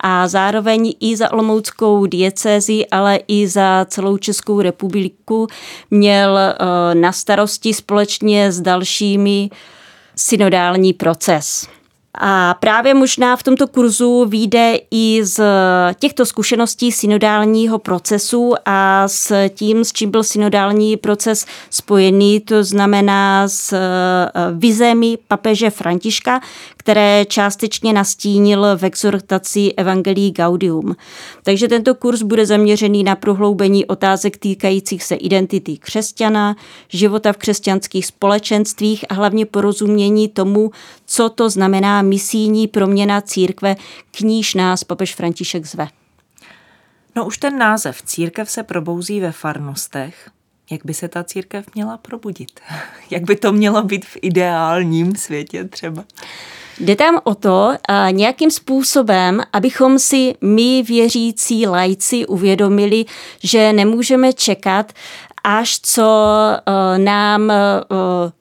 a 0.00 0.28
zároveň 0.28 0.94
i 1.00 1.16
za 1.16 1.32
Olomouckou 1.32 2.06
diecézi, 2.06 2.86
ale 2.86 3.20
i 3.28 3.48
za 3.48 3.86
celou 3.88 4.16
Českou 4.16 4.60
republiku 4.60 5.46
měl 5.90 6.38
na 6.94 7.12
starosti 7.12 7.74
společně 7.74 8.52
s 8.52 8.60
dalšími 8.60 9.50
synodální 10.16 10.92
proces. 10.92 11.68
A 12.18 12.54
právě 12.60 12.94
možná 12.94 13.36
v 13.36 13.42
tomto 13.42 13.66
kurzu 13.66 14.24
vyjde 14.28 14.78
i 14.90 15.20
z 15.24 15.42
těchto 15.98 16.26
zkušeností 16.26 16.92
synodálního 16.92 17.78
procesu 17.78 18.54
a 18.66 19.08
s 19.08 19.48
tím, 19.48 19.84
s 19.84 19.92
čím 19.92 20.10
byl 20.10 20.22
synodální 20.22 20.96
proces 20.96 21.46
spojený, 21.70 22.40
to 22.40 22.64
znamená 22.64 23.48
s 23.48 23.72
eh, 23.72 23.80
vizemi 24.52 25.18
papeže 25.28 25.70
Františka, 25.70 26.40
které 26.76 27.24
částečně 27.28 27.92
nastínil 27.92 28.66
v 28.76 28.84
exhortaci 28.84 29.72
Evangelii 29.76 30.30
Gaudium. 30.30 30.96
Takže 31.42 31.68
tento 31.68 31.94
kurz 31.94 32.22
bude 32.22 32.46
zaměřený 32.46 33.04
na 33.04 33.16
prohloubení 33.16 33.86
otázek 33.86 34.36
týkajících 34.36 35.02
se 35.02 35.14
identity 35.14 35.76
křesťana, 35.76 36.56
života 36.88 37.32
v 37.32 37.36
křesťanských 37.36 38.06
společenstvích 38.06 39.04
a 39.08 39.14
hlavně 39.14 39.46
porozumění 39.46 40.28
tomu, 40.28 40.70
co 41.12 41.28
to 41.28 41.50
znamená 41.50 42.02
misijní 42.02 42.68
proměna 42.68 43.20
církve, 43.20 43.76
k 44.10 44.20
níž 44.20 44.54
nás 44.54 44.84
papež 44.84 45.14
František 45.14 45.66
zve. 45.66 45.88
No 47.16 47.26
už 47.26 47.38
ten 47.38 47.58
název 47.58 48.02
Církev 48.02 48.50
se 48.50 48.62
probouzí 48.62 49.20
ve 49.20 49.32
farnostech. 49.32 50.30
Jak 50.70 50.84
by 50.84 50.94
se 50.94 51.08
ta 51.08 51.24
církev 51.24 51.66
měla 51.74 51.96
probudit? 51.96 52.60
Jak 53.10 53.22
by 53.22 53.36
to 53.36 53.52
mělo 53.52 53.82
být 53.82 54.04
v 54.04 54.16
ideálním 54.22 55.16
světě 55.16 55.64
třeba? 55.64 56.04
Jde 56.80 56.96
tam 56.96 57.20
o 57.24 57.34
to 57.34 57.72
nějakým 58.10 58.50
způsobem, 58.50 59.42
abychom 59.52 59.98
si 59.98 60.34
my 60.40 60.82
věřící 60.82 61.66
lajci 61.66 62.26
uvědomili, 62.26 63.04
že 63.42 63.72
nemůžeme 63.72 64.32
čekat 64.32 64.92
až 65.44 65.80
co 65.82 66.26
eh, 66.56 66.98
nám 66.98 67.50
eh, 67.50 67.54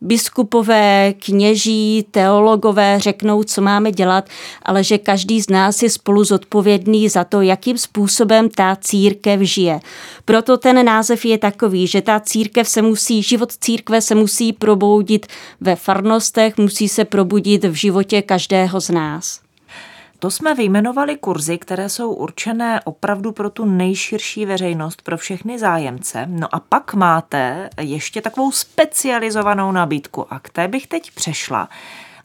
biskupové, 0.01 1.13
kněží, 1.13 2.05
teologové 2.11 2.99
řeknou, 2.99 3.43
co 3.43 3.61
máme 3.61 3.91
dělat, 3.91 4.29
ale 4.63 4.83
že 4.83 4.97
každý 4.97 5.41
z 5.41 5.49
nás 5.49 5.83
je 5.83 5.89
spolu 5.89 6.23
zodpovědný 6.23 7.09
za 7.09 7.23
to, 7.23 7.41
jakým 7.41 7.77
způsobem 7.77 8.49
ta 8.49 8.77
církev 8.81 9.41
žije. 9.41 9.79
Proto 10.25 10.57
ten 10.57 10.85
název 10.85 11.25
je 11.25 11.37
takový, 11.37 11.87
že 11.87 12.01
ta 12.01 12.19
církev 12.19 12.67
se 12.67 12.81
musí, 12.81 13.23
život 13.23 13.51
církve 13.51 14.01
se 14.01 14.15
musí 14.15 14.53
proboudit 14.53 15.27
ve 15.61 15.75
farnostech, 15.75 16.57
musí 16.57 16.89
se 16.89 17.05
probudit 17.05 17.63
v 17.63 17.73
životě 17.73 18.21
každého 18.21 18.81
z 18.81 18.89
nás. 18.89 19.50
To 20.21 20.31
jsme 20.31 20.55
vyjmenovali 20.55 21.17
kurzy, 21.17 21.57
které 21.57 21.89
jsou 21.89 22.13
určené 22.13 22.81
opravdu 22.81 23.31
pro 23.31 23.49
tu 23.49 23.65
nejširší 23.65 24.45
veřejnost, 24.45 25.01
pro 25.01 25.17
všechny 25.17 25.59
zájemce. 25.59 26.25
No 26.29 26.55
a 26.55 26.59
pak 26.59 26.93
máte 26.93 27.69
ještě 27.79 28.21
takovou 28.21 28.51
specializovanou 28.51 29.71
nabídku 29.71 30.33
a 30.33 30.39
k 30.39 30.49
té 30.49 30.67
bych 30.67 30.87
teď 30.87 31.11
přešla. 31.11 31.69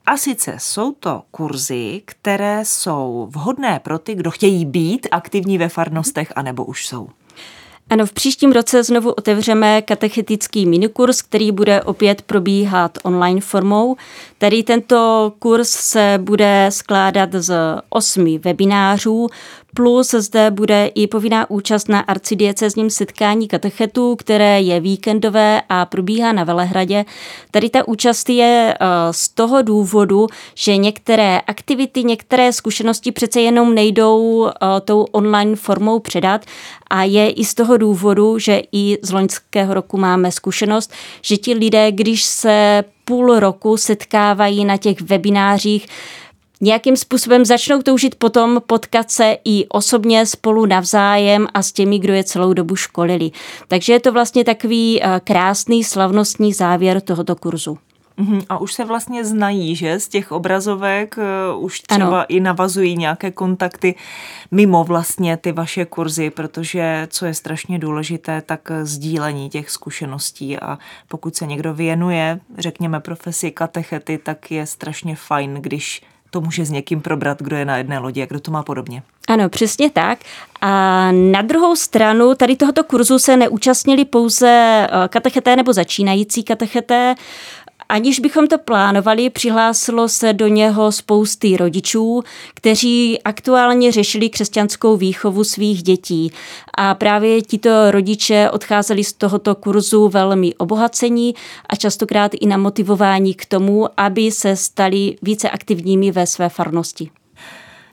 A 0.07 0.17
sice 0.17 0.57
jsou 0.59 0.93
to 0.93 1.23
kurzy, 1.31 2.03
které 2.05 2.65
jsou 2.65 3.29
vhodné 3.31 3.81
pro 3.81 3.99
ty, 3.99 4.15
kdo 4.15 4.31
chtějí 4.31 4.65
být 4.65 5.09
aktivní 5.11 5.59
ve 5.59 5.69
farnostech, 5.69 6.33
anebo 6.37 6.65
už 6.65 6.87
jsou. 6.87 7.09
Ano, 7.91 8.07
v 8.07 8.13
příštím 8.13 8.53
roce 8.53 8.83
znovu 8.83 9.11
otevřeme 9.11 9.83
katechetický 9.83 10.67
minikurs, 10.67 11.23
který 11.23 11.53
bude 11.53 11.83
opět 11.83 12.23
probíhat 12.23 12.99
online 13.03 13.41
formou. 13.41 13.97
Tady 14.39 14.63
tento 14.63 15.33
kurz 15.39 15.71
se 15.71 16.19
bude 16.23 16.67
skládat 16.73 17.33
z 17.33 17.55
osmi 17.89 18.39
webinářů, 18.39 19.29
plus 19.77 20.11
zde 20.11 20.51
bude 20.51 20.91
i 20.95 21.07
povinná 21.07 21.51
účast 21.51 21.89
na 21.89 22.01
arcidiecezním 22.01 22.91
setkání 22.91 23.49
katechetů, 23.49 24.17
které 24.17 24.61
je 24.61 24.81
víkendové 24.81 25.63
a 25.69 25.87
probíhá 25.87 26.33
na 26.33 26.45
Velehradě. 26.45 27.05
Tady 27.51 27.71
ta 27.71 27.89
účast 27.89 28.29
je 28.29 28.75
eh, 28.75 28.87
z 29.11 29.29
toho 29.29 29.63
důvodu, 29.63 30.27
že 30.55 30.77
některé 30.77 31.41
aktivity, 31.41 32.05
některé 32.05 32.53
zkušenosti 32.53 33.13
přece 33.13 33.41
jenom 33.41 33.75
nejdou 33.75 34.49
eh, 34.49 34.81
tou 34.81 35.03
online 35.03 35.57
formou 35.57 35.99
předat 35.99 36.45
a 36.91 37.03
je 37.03 37.31
i 37.31 37.45
z 37.45 37.55
toho 37.55 37.77
důvodu, 37.77 38.39
že 38.39 38.63
i 38.73 38.99
z 39.03 39.13
loňského 39.13 39.75
roku 39.75 39.97
máme 39.97 40.33
zkušenost, 40.33 40.93
že 41.23 41.37
ti 41.37 41.55
lidé, 41.55 41.93
když 41.93 42.25
se 42.25 42.85
půl 43.05 43.41
roku 43.41 43.77
setkávají 43.77 44.65
na 44.65 44.77
těch 44.77 45.01
webinářích, 45.01 45.87
nějakým 46.61 46.97
způsobem 46.97 47.45
začnou 47.45 47.83
toužit 47.83 48.15
potom 48.15 48.61
potkat 48.67 49.11
se 49.11 49.37
i 49.45 49.67
osobně 49.69 50.27
spolu 50.27 50.67
navzájem 50.67 51.47
a 51.55 51.63
s 51.63 51.73
těmi, 51.73 51.99
kdo 51.99 52.13
je 52.13 52.25
celou 52.25 52.53
dobu 52.53 52.77
školili. 52.77 53.31
Takže 53.69 53.93
je 53.93 54.01
to 54.01 54.13
vlastně 54.13 54.45
takový 54.45 55.03
eh, 55.03 55.21
krásný 55.25 55.85
slavnostní 55.85 56.53
závěr 56.53 57.01
tohoto 57.01 57.37
kurzu. 57.37 57.79
Mhm, 58.17 58.41
a 58.49 58.59
už 58.59 58.73
se 58.73 58.85
vlastně 58.85 59.25
znají, 59.25 59.77
že 59.77 60.01
z 60.01 60.09
těch 60.09 60.33
obrazovek 60.33 61.17
uh, 61.55 61.65
už 61.65 61.81
třeba 61.81 62.21
ano. 62.21 62.25
i 62.29 62.41
navazují 62.41 62.97
nějaké 62.97 63.31
kontakty 63.31 63.95
mimo 64.51 64.85
vlastně 64.85 65.37
ty 65.37 65.53
vaše 65.53 65.85
kurzy, 65.85 66.31
protože 66.31 67.09
co 67.11 67.27
je 67.27 67.35
strašně 67.35 67.79
důležité, 67.79 68.43
tak 68.47 68.69
sdílení 68.83 69.51
těch 69.51 69.71
zkušeností 69.71 70.59
a 70.59 70.79
pokud 71.09 71.37
se 71.37 71.47
někdo 71.47 71.75
věnuje, 71.75 72.41
řekněme 72.59 73.01
profesi 73.01 73.51
katechety, 73.51 74.19
tak 74.19 74.51
je 74.51 74.67
strašně 74.67 75.17
fajn, 75.17 75.55
když 75.55 76.03
to 76.31 76.41
může 76.41 76.65
s 76.65 76.71
někým 76.71 77.01
probrat, 77.01 77.43
kdo 77.43 77.57
je 77.57 77.65
na 77.65 77.77
jedné 77.77 77.99
lodi 77.99 78.23
a 78.23 78.27
kdo 78.27 78.41
to 78.41 78.51
má 78.51 78.63
podobně. 78.63 79.03
Ano, 79.29 79.49
přesně 79.49 79.91
tak. 79.91 80.19
A 80.61 81.13
na 81.13 81.43
druhou 81.43 81.77
stranu 81.77 82.35
tady 82.35 82.57
tohoto 82.57 82.85
kurzu 82.85 83.19
se 83.19 83.37
neúčastnili 83.37 84.05
pouze 84.05 84.49
eh, 84.49 85.09
katecheté 85.09 85.57
nebo 85.57 85.73
začínající 85.73 86.43
katecheté. 86.43 87.15
Aniž 87.89 88.21
bychom 88.21 88.47
to 88.47 88.59
plánovali, 88.59 89.31
přihlásilo 89.31 90.09
se 90.09 90.33
do 90.33 90.49
něho 90.49 90.93
spousty 90.93 91.57
rodičů, 91.57 92.23
kteří 92.55 93.23
aktuálně 93.23 93.93
řešili 93.93 94.29
křesťanskou 94.29 94.97
výchovu 94.97 95.45
svých 95.45 95.83
dětí. 95.83 96.33
A 96.79 96.95
právě 96.95 97.43
tito 97.43 97.91
rodiče 97.91 98.51
odcházeli 98.51 99.05
z 99.05 99.13
tohoto 99.13 99.55
kurzu 99.55 100.09
velmi 100.09 100.55
obohacení 100.55 101.35
a 101.69 101.77
častokrát 101.77 102.33
i 102.41 102.47
na 102.47 102.57
motivování 102.57 103.35
k 103.35 103.47
tomu, 103.47 103.89
aby 103.97 104.31
se 104.31 104.57
stali 104.57 105.17
více 105.23 105.51
aktivními 105.51 106.11
ve 106.11 106.27
své 106.27 106.49
farnosti. 106.49 107.11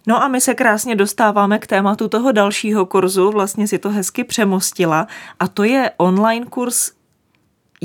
No 0.07 0.23
a 0.23 0.27
my 0.27 0.41
se 0.41 0.53
krásně 0.53 0.95
dostáváme 0.95 1.59
k 1.59 1.67
tématu 1.67 2.07
toho 2.07 2.31
dalšího 2.31 2.85
kurzu, 2.85 3.31
vlastně 3.31 3.67
si 3.67 3.79
to 3.79 3.89
hezky 3.89 4.23
přemostila, 4.23 5.07
a 5.39 5.47
to 5.47 5.63
je 5.63 5.91
online 5.97 6.45
kurz 6.45 6.91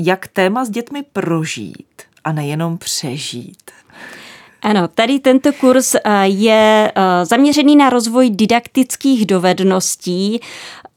jak 0.05 0.27
téma 0.27 0.65
s 0.65 0.69
dětmi 0.69 1.03
prožít 1.13 2.01
a 2.23 2.31
nejenom 2.31 2.77
přežít. 2.77 3.71
Ano, 4.61 4.87
tady 4.87 5.19
tento 5.19 5.53
kurz 5.53 5.95
eh, 5.95 6.01
je 6.23 6.91
eh, 6.95 7.25
zaměřený 7.25 7.75
na 7.75 7.89
rozvoj 7.89 8.29
didaktických 8.29 9.25
dovedností. 9.25 10.39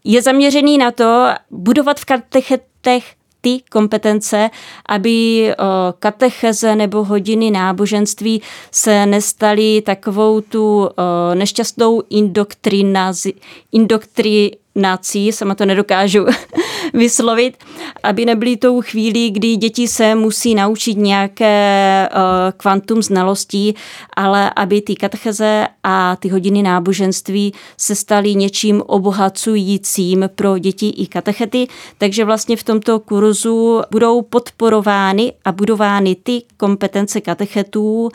Je 0.04 0.22
zaměřený 0.22 0.78
na 0.78 0.90
to 0.90 1.28
budovat 1.50 2.00
v 2.00 2.04
katechetech 2.04 3.04
ty 3.40 3.60
kompetence, 3.70 4.50
aby 4.86 5.48
eh, 5.50 5.54
katecheze 5.98 6.76
nebo 6.76 7.04
hodiny 7.04 7.50
náboženství 7.50 8.42
se 8.70 9.06
nestaly 9.06 9.82
takovou 9.86 10.40
tu 10.40 10.90
nešťastnou 11.34 12.02
indoktrinaci, 12.10 13.34
indoktri, 13.72 14.50
nací, 14.74 15.32
sama 15.32 15.54
to 15.54 15.66
nedokážu 15.66 16.26
vyslovit, 16.94 17.64
aby 18.02 18.24
nebyly 18.24 18.56
tou 18.56 18.80
chvílí, 18.80 19.30
kdy 19.30 19.56
děti 19.56 19.88
se 19.88 20.14
musí 20.14 20.54
naučit 20.54 20.94
nějaké 20.94 22.08
uh, 22.14 22.20
kvantum 22.56 23.02
znalostí, 23.02 23.74
ale 24.16 24.50
aby 24.56 24.80
ty 24.80 24.94
katecheze 24.94 25.66
a 25.84 26.16
ty 26.16 26.28
hodiny 26.28 26.62
náboženství 26.62 27.54
se 27.76 27.94
staly 27.94 28.34
něčím 28.34 28.82
obohacujícím 28.86 30.30
pro 30.34 30.58
děti 30.58 30.88
i 30.88 31.06
katechety, 31.06 31.68
takže 31.98 32.24
vlastně 32.24 32.56
v 32.56 32.62
tomto 32.62 33.00
kurzu 33.00 33.82
budou 33.90 34.22
podporovány 34.22 35.32
a 35.44 35.52
budovány 35.52 36.14
ty 36.14 36.42
kompetence 36.56 37.20
katechetů, 37.20 38.10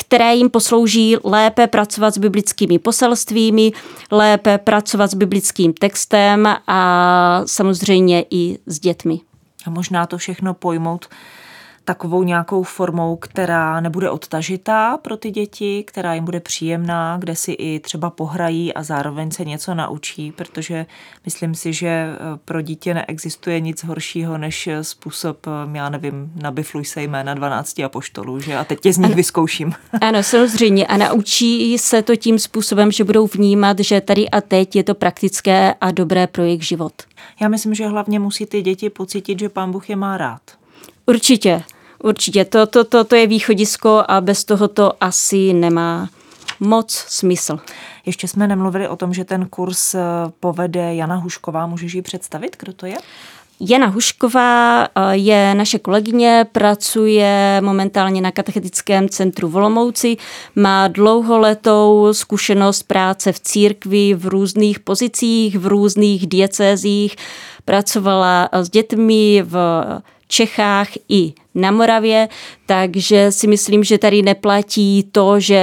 které 0.00 0.34
jim 0.34 0.50
poslouží 0.50 1.16
lépe 1.24 1.66
pracovat 1.66 2.14
s 2.14 2.18
biblickými 2.18 2.78
poselstvími, 2.78 3.72
lépe 4.10 4.58
pracovat 4.58 5.10
s 5.10 5.14
biblickým 5.14 5.72
textem 5.72 6.56
a 6.66 7.42
samozřejmě 7.46 8.24
i 8.30 8.58
s 8.66 8.78
dětmi. 8.78 9.20
A 9.66 9.70
možná 9.70 10.06
to 10.06 10.18
všechno 10.18 10.54
pojmout 10.54 11.06
takovou 11.86 12.22
nějakou 12.22 12.62
formou, 12.62 13.16
která 13.16 13.80
nebude 13.80 14.10
odtažitá 14.10 14.96
pro 14.96 15.16
ty 15.16 15.30
děti, 15.30 15.84
která 15.86 16.14
jim 16.14 16.24
bude 16.24 16.40
příjemná, 16.40 17.16
kde 17.18 17.36
si 17.36 17.52
i 17.52 17.80
třeba 17.80 18.10
pohrají 18.10 18.74
a 18.74 18.82
zároveň 18.82 19.30
se 19.30 19.44
něco 19.44 19.74
naučí, 19.74 20.32
protože 20.32 20.86
myslím 21.24 21.54
si, 21.54 21.72
že 21.72 21.86
eh, 21.88 22.16
pro 22.44 22.60
dítě 22.60 22.94
neexistuje 22.94 23.60
nic 23.60 23.84
horšího 23.84 24.38
než 24.38 24.68
způsob, 24.82 25.46
eh, 25.46 25.50
já 25.78 25.88
nevím, 25.88 26.32
nabifluj 26.34 26.84
se 26.84 27.02
jména 27.02 27.34
12 27.34 27.84
apoštolů, 27.84 28.40
že 28.40 28.56
a 28.56 28.64
teď 28.64 28.80
tě 28.80 28.92
z 28.92 28.98
nich 28.98 29.14
vyzkouším. 29.14 29.72
Ano, 30.00 30.22
samozřejmě 30.22 30.86
a 30.86 30.96
naučí 30.96 31.78
se 31.78 32.02
to 32.02 32.16
tím 32.16 32.38
způsobem, 32.38 32.92
že 32.92 33.04
budou 33.04 33.26
vnímat, 33.26 33.78
že 33.78 34.00
tady 34.00 34.30
a 34.30 34.40
teď 34.40 34.76
je 34.76 34.84
to 34.84 34.94
praktické 34.94 35.74
a 35.80 35.90
dobré 35.90 36.26
pro 36.26 36.42
jejich 36.44 36.66
život. 36.66 36.92
Já 37.40 37.48
myslím, 37.48 37.74
že 37.74 37.86
hlavně 37.86 38.18
musí 38.18 38.46
ty 38.46 38.62
děti 38.62 38.90
pocítit, 38.90 39.38
že 39.38 39.48
pán 39.48 39.72
Bůh 39.72 39.90
je 39.90 39.96
má 39.96 40.16
rád. 40.16 40.40
Určitě. 41.06 41.62
Určitě, 42.02 42.44
to, 42.44 42.66
to, 42.66 42.84
to, 42.84 43.04
to 43.04 43.16
je 43.16 43.26
východisko 43.26 44.04
a 44.08 44.20
bez 44.20 44.44
toho 44.44 44.68
to 44.68 44.92
asi 45.00 45.52
nemá 45.52 46.08
moc 46.60 47.04
smysl. 47.08 47.58
Ještě 48.06 48.28
jsme 48.28 48.46
nemluvili 48.46 48.88
o 48.88 48.96
tom, 48.96 49.14
že 49.14 49.24
ten 49.24 49.46
kurz 49.46 49.94
eh, 49.94 50.00
povede 50.40 50.94
Jana 50.94 51.16
Hušková. 51.16 51.66
Můžeš 51.66 51.94
ji 51.94 52.02
představit, 52.02 52.56
kdo 52.58 52.72
to 52.72 52.86
je? 52.86 52.96
Jana 53.60 53.86
Hušková 53.86 54.84
eh, 54.84 54.88
je 55.12 55.54
naše 55.54 55.78
kolegyně, 55.78 56.46
pracuje 56.52 57.60
momentálně 57.60 58.20
na 58.20 58.30
katechetickém 58.30 59.08
centru 59.08 59.48
Volomouci, 59.48 60.16
má 60.56 60.88
dlouholetou 60.88 62.08
zkušenost 62.12 62.82
práce 62.82 63.32
v 63.32 63.40
církvi 63.40 64.14
v 64.14 64.26
různých 64.26 64.80
pozicích, 64.80 65.58
v 65.58 65.66
různých 65.66 66.26
diecézích, 66.26 67.16
pracovala 67.64 68.48
s 68.52 68.70
dětmi 68.70 69.42
v 69.46 69.84
Čechách 70.28 70.88
i 71.08 71.34
na 71.56 71.70
Moravě, 71.70 72.28
takže 72.66 73.32
si 73.32 73.46
myslím, 73.46 73.84
že 73.84 73.98
tady 73.98 74.22
neplatí 74.22 75.08
to, 75.12 75.40
že 75.40 75.60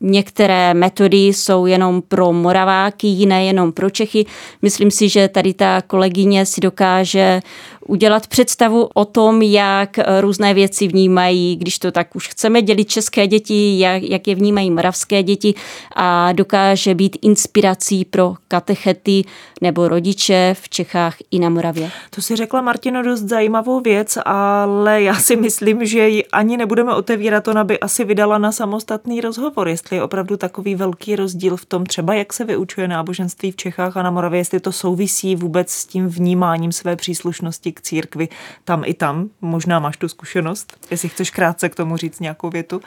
některé 0.00 0.74
metody 0.74 1.26
jsou 1.26 1.66
jenom 1.66 2.02
pro 2.02 2.32
Moraváky, 2.32 3.06
jiné 3.06 3.44
jenom 3.44 3.72
pro 3.72 3.90
Čechy. 3.90 4.26
Myslím 4.62 4.90
si, 4.90 5.08
že 5.08 5.28
tady 5.28 5.54
ta 5.54 5.82
kolegyně 5.82 6.46
si 6.46 6.60
dokáže 6.60 7.40
udělat 7.88 8.26
představu 8.26 8.88
o 8.94 9.04
tom, 9.04 9.42
jak 9.42 9.98
eh, 9.98 10.20
různé 10.20 10.54
věci 10.54 10.88
vnímají, 10.88 11.56
když 11.56 11.78
to 11.78 11.92
tak 11.92 12.16
už 12.16 12.28
chceme 12.28 12.62
dělit 12.62 12.90
české 12.90 13.26
děti, 13.26 13.78
jak, 13.78 14.02
jak 14.02 14.28
je 14.28 14.34
vnímají 14.34 14.70
moravské 14.70 15.22
děti 15.22 15.54
a 15.96 16.32
dokáže 16.32 16.94
být 16.94 17.16
inspirací 17.22 18.04
pro 18.04 18.34
katechety 18.48 19.24
nebo 19.60 19.88
rodiče 19.88 20.56
v 20.60 20.68
Čechách 20.68 21.16
i 21.30 21.38
na 21.38 21.48
Moravě. 21.48 21.90
To 22.10 22.22
si 22.22 22.36
řekla 22.36 22.60
Martino 22.60 23.02
dost 23.02 23.20
zajímavou 23.20 23.80
věc, 23.80 24.18
ale 24.24 25.02
já 25.02 25.14
si 25.28 25.36
myslím, 25.36 25.86
že 25.86 26.08
ji 26.08 26.24
ani 26.26 26.56
nebudeme 26.56 26.94
otevírat, 26.94 27.48
ona 27.48 27.64
by 27.64 27.80
asi 27.80 28.04
vydala 28.04 28.38
na 28.38 28.52
samostatný 28.52 29.20
rozhovor, 29.20 29.68
jestli 29.68 29.96
je 29.96 30.02
opravdu 30.02 30.36
takový 30.36 30.74
velký 30.74 31.16
rozdíl 31.16 31.56
v 31.56 31.64
tom 31.64 31.86
třeba, 31.86 32.14
jak 32.14 32.32
se 32.32 32.44
vyučuje 32.44 32.88
náboženství 32.88 33.50
v 33.52 33.56
Čechách 33.56 33.96
a 33.96 34.02
na 34.02 34.10
Moravě, 34.10 34.40
jestli 34.40 34.60
to 34.60 34.72
souvisí 34.72 35.36
vůbec 35.36 35.70
s 35.70 35.86
tím 35.86 36.08
vnímáním 36.08 36.72
své 36.72 36.96
příslušnosti 36.96 37.72
k 37.72 37.80
církvi 37.80 38.28
tam 38.64 38.82
i 38.86 38.94
tam. 38.94 39.28
Možná 39.40 39.78
máš 39.78 39.96
tu 39.96 40.08
zkušenost, 40.08 40.76
jestli 40.90 41.08
chceš 41.08 41.30
krátce 41.30 41.68
k 41.68 41.74
tomu 41.74 41.96
říct 41.96 42.20
nějakou 42.20 42.50
větu. 42.50 42.80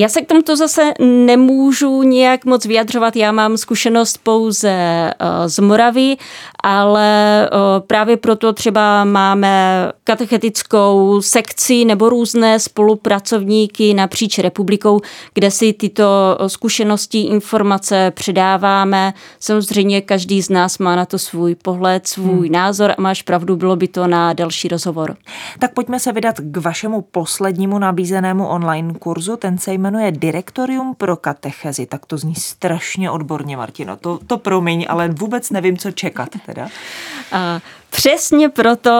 Já 0.00 0.08
se 0.08 0.20
k 0.20 0.26
tomuto 0.26 0.56
zase 0.56 0.92
nemůžu 1.00 2.02
nějak 2.02 2.44
moc 2.44 2.66
vyjadřovat, 2.66 3.16
já 3.16 3.32
mám 3.32 3.56
zkušenost 3.56 4.18
pouze 4.22 4.70
eh, 4.70 5.14
z 5.46 5.58
Moravy, 5.58 6.16
ale 6.62 7.44
eh, 7.46 7.48
právě 7.86 8.16
proto 8.16 8.52
třeba 8.52 9.04
máme 9.04 9.92
katechetickou 10.04 11.22
sekci 11.22 11.84
nebo 11.84 12.08
různé 12.08 12.60
spolupracovníky 12.60 13.94
napříč 13.94 14.38
republikou, 14.38 15.00
kde 15.34 15.50
si 15.50 15.72
tyto 15.72 16.38
zkušenosti, 16.46 17.20
informace 17.20 18.12
předáváme. 18.14 19.14
Samozřejmě 19.40 20.00
každý 20.00 20.42
z 20.42 20.50
nás 20.50 20.78
má 20.78 20.96
na 20.96 21.06
to 21.06 21.18
svůj 21.18 21.54
pohled, 21.54 22.06
svůj 22.06 22.46
hmm. 22.46 22.52
názor 22.52 22.94
a 22.98 23.00
máš 23.00 23.22
pravdu, 23.22 23.56
bylo 23.56 23.76
by 23.76 23.88
to 23.88 24.06
na 24.06 24.32
další 24.32 24.68
rozhovor. 24.68 25.16
Tak 25.58 25.74
pojďme 25.74 26.00
se 26.00 26.12
vydat 26.12 26.36
k 26.40 26.56
vašemu 26.56 27.00
poslednímu 27.00 27.78
nabízenému 27.78 28.46
online 28.46 28.94
kurzu, 28.94 29.36
ten 29.36 29.58
se 29.58 29.72
jmenuje 29.72 29.87
Direktorium 30.10 30.94
pro 30.94 31.16
katechezi. 31.16 31.86
Tak 31.86 32.06
to 32.06 32.18
zní 32.18 32.34
strašně 32.34 33.10
odborně, 33.10 33.56
Martino. 33.56 33.96
To, 33.96 34.18
to 34.26 34.38
promiň, 34.38 34.86
ale 34.88 35.08
vůbec 35.08 35.50
nevím, 35.50 35.76
co 35.76 35.90
čekat 35.90 36.28
teda. 36.46 36.68
A 37.32 37.60
Přesně 37.90 38.48
proto 38.48 38.90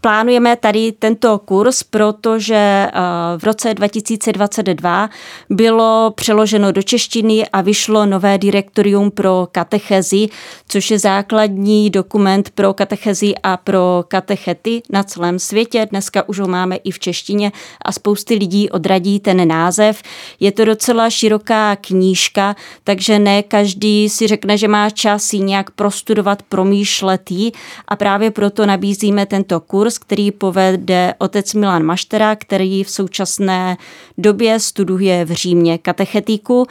plánujeme 0.00 0.56
tady 0.56 0.92
tento 0.92 1.38
kurz, 1.38 1.82
protože 1.82 2.54
eh, 2.54 2.90
v 3.38 3.44
roce 3.44 3.74
2022 3.74 5.10
bylo 5.50 6.12
přeloženo 6.16 6.72
do 6.72 6.82
češtiny 6.82 7.48
a 7.52 7.60
vyšlo 7.60 8.06
nové 8.06 8.38
direktorium 8.38 9.10
pro 9.10 9.48
katechezi, 9.52 10.28
což 10.68 10.90
je 10.90 10.98
základní 10.98 11.90
dokument 11.90 12.50
pro 12.50 12.74
katechezi 12.74 13.34
a 13.42 13.56
pro 13.56 14.04
katechety 14.08 14.82
na 14.90 15.02
celém 15.02 15.38
světě. 15.38 15.86
Dneska 15.90 16.28
už 16.28 16.38
ho 16.40 16.48
máme 16.48 16.76
i 16.76 16.90
v 16.90 16.98
češtině 16.98 17.52
a 17.82 17.92
spousty 17.92 18.34
lidí 18.34 18.70
odradí 18.70 19.20
ten 19.20 19.48
název. 19.48 20.02
Je 20.40 20.52
to 20.52 20.64
docela 20.64 21.10
široká 21.10 21.76
knížka, 21.76 22.56
takže 22.84 23.18
ne 23.18 23.42
každý 23.42 24.08
si 24.08 24.26
řekne, 24.26 24.58
že 24.58 24.68
má 24.68 24.90
čas 24.90 25.32
ji 25.32 25.40
nějak 25.40 25.70
prostudovat, 25.70 26.42
promýšlet 26.42 27.30
ji 27.30 27.52
a 27.88 27.96
právě 27.96 28.27
právě 28.30 28.50
proto 28.50 28.66
nabízíme 28.66 29.26
tento 29.26 29.60
kurz, 29.60 29.98
který 29.98 30.30
povede 30.30 31.14
otec 31.18 31.54
Milan 31.54 31.82
Maštera, 31.82 32.36
který 32.36 32.84
v 32.84 32.90
současné 32.90 33.76
době 34.18 34.60
studuje 34.60 35.24
v 35.24 35.32
Římě 35.32 35.78
katechetiku 35.78 36.66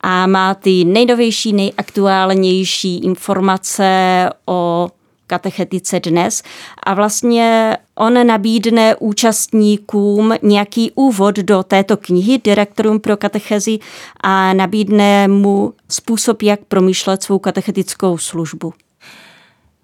a 0.00 0.26
má 0.26 0.54
ty 0.54 0.84
nejnovější, 0.84 1.52
nejaktuálnější 1.52 2.98
informace 2.98 4.30
o 4.46 4.88
katechetice 5.26 6.00
dnes. 6.00 6.42
A 6.82 6.94
vlastně 6.94 7.76
on 7.94 8.26
nabídne 8.26 8.96
účastníkům 8.96 10.34
nějaký 10.42 10.90
úvod 10.94 11.36
do 11.36 11.62
této 11.62 11.96
knihy 11.96 12.38
Direktorum 12.38 13.00
pro 13.00 13.16
katechezi 13.16 13.78
a 14.20 14.52
nabídne 14.52 15.28
mu 15.28 15.72
způsob, 15.88 16.42
jak 16.42 16.60
promýšlet 16.68 17.22
svou 17.22 17.38
katechetickou 17.38 18.18
službu 18.18 18.72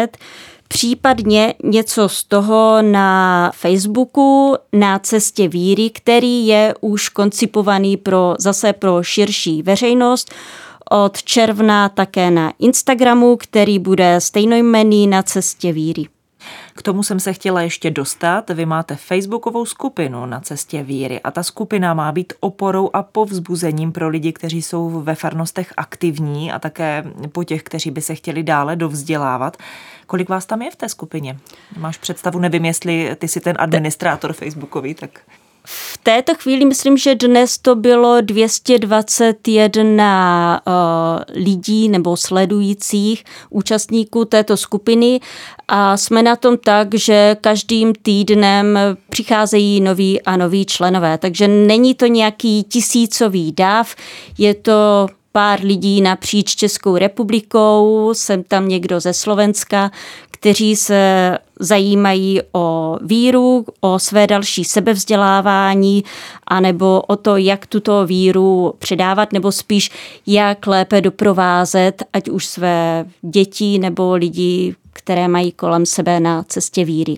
případně 0.74 1.54
něco 1.64 2.10
z 2.10 2.24
toho 2.24 2.82
na 2.82 3.52
Facebooku 3.56 4.56
na 4.74 5.00
cestě 5.00 5.48
víry, 5.48 5.90
který 5.90 6.48
je 6.48 6.74
už 6.82 7.10
koncipovaný 7.10 7.98
pro 7.98 8.36
zase 8.40 8.74
pro 8.74 9.04
širší 9.04 9.64
veřejnost. 9.64 10.32
Od 10.92 11.24
června 11.24 11.90
také 11.90 12.32
na 12.32 12.54
Instagramu, 12.60 13.38
který 13.38 13.80
bude 13.80 14.22
stejnojmený 14.22 15.08
na 15.08 15.24
cestě 15.24 15.74
víry. 15.74 16.06
K 16.80 16.82
tomu 16.82 17.04
jsem 17.04 17.20
se 17.20 17.34
chtěla 17.34 17.62
ještě 17.62 17.92
dostat. 17.92 18.50
Vy 18.50 18.65
máte 18.65 18.96
facebookovou 18.96 19.65
skupinu 19.65 20.26
na 20.26 20.39
cestě 20.39 20.84
víry 20.84 21.20
a 21.22 21.32
ta 21.32 21.44
skupina 21.44 21.94
má 21.94 22.12
být 22.12 22.34
oporou 22.39 22.89
a 22.94 23.04
povzbuzením 23.04 23.92
pro 23.92 24.10
lidi, 24.10 24.34
kteří 24.34 24.62
jsou 24.62 24.89
ve 24.89 25.15
farnostech 25.15 25.74
aktivní 25.78 26.52
a 26.52 26.60
také 26.60 27.04
po 27.32 27.44
těch, 27.44 27.63
kteří 27.63 27.92
by 27.92 28.02
se 28.02 28.15
chtěli 28.15 28.44
dále 28.44 28.76
dovzdělávat. 28.76 29.58
Kolik 30.08 30.30
vás 30.30 30.46
tam 30.46 30.62
je 30.62 30.72
v 30.72 30.76
té 30.76 30.89
skupině? 30.89 31.38
Máš 31.78 31.98
představu, 31.98 32.39
nevím, 32.39 32.65
jestli 32.65 33.15
ty 33.15 33.28
jsi 33.28 33.39
ten 33.39 33.56
administrátor 33.60 34.34
facebookový, 34.34 34.94
tak... 34.94 35.20
V 35.72 35.98
této 35.98 36.36
chvíli 36.36 36.66
myslím, 36.66 36.98
že 36.98 37.16
dnes 37.16 37.58
to 37.58 37.76
bylo 37.76 38.22
221 38.22 40.62
uh, 40.68 40.74
lidí 41.44 41.90
nebo 41.90 42.18
sledujících 42.18 43.24
účastníků 43.50 44.26
této 44.26 44.58
skupiny 44.58 45.20
a 45.68 45.98
jsme 45.98 46.24
na 46.24 46.36
tom 46.36 46.58
tak, 46.58 46.96
že 46.96 47.38
každým 47.42 47.94
týdnem 48.02 48.80
přicházejí 49.10 49.82
noví 49.82 50.22
a 50.22 50.38
noví 50.38 50.66
členové, 50.66 51.18
takže 51.18 51.48
není 51.48 51.96
to 51.96 52.06
nějaký 52.06 52.64
tisícový 52.64 53.52
dáv, 53.52 53.96
je 54.38 54.54
to 54.54 55.08
pár 55.32 55.60
lidí 55.64 56.02
napříč 56.02 56.56
Českou 56.56 56.98
republikou, 56.98 58.10
jsem 58.14 58.44
tam 58.44 58.68
někdo 58.68 59.00
ze 59.00 59.14
Slovenska, 59.14 59.92
kteří 60.39 60.75
se 60.75 61.38
zajímají 61.60 62.41
o 62.52 62.97
víru, 63.02 63.65
o 63.82 63.99
své 63.99 64.28
další 64.28 64.63
sebevzdělávání, 64.63 66.04
anebo 66.47 67.02
o 67.08 67.15
to, 67.15 67.38
jak 67.38 67.65
tuto 67.65 68.06
víru 68.06 68.73
předávat, 68.80 69.34
nebo 69.34 69.52
spíš 69.52 69.91
jak 70.28 70.67
lépe 70.67 71.02
doprovázet, 71.02 72.04
ať 72.13 72.30
už 72.30 72.45
své 72.45 73.06
děti 73.21 73.80
nebo 73.80 74.15
lidi, 74.15 74.75
které 74.93 75.28
mají 75.28 75.52
kolem 75.52 75.86
sebe 75.86 76.19
na 76.19 76.43
cestě 76.43 76.86
víry. 76.86 77.17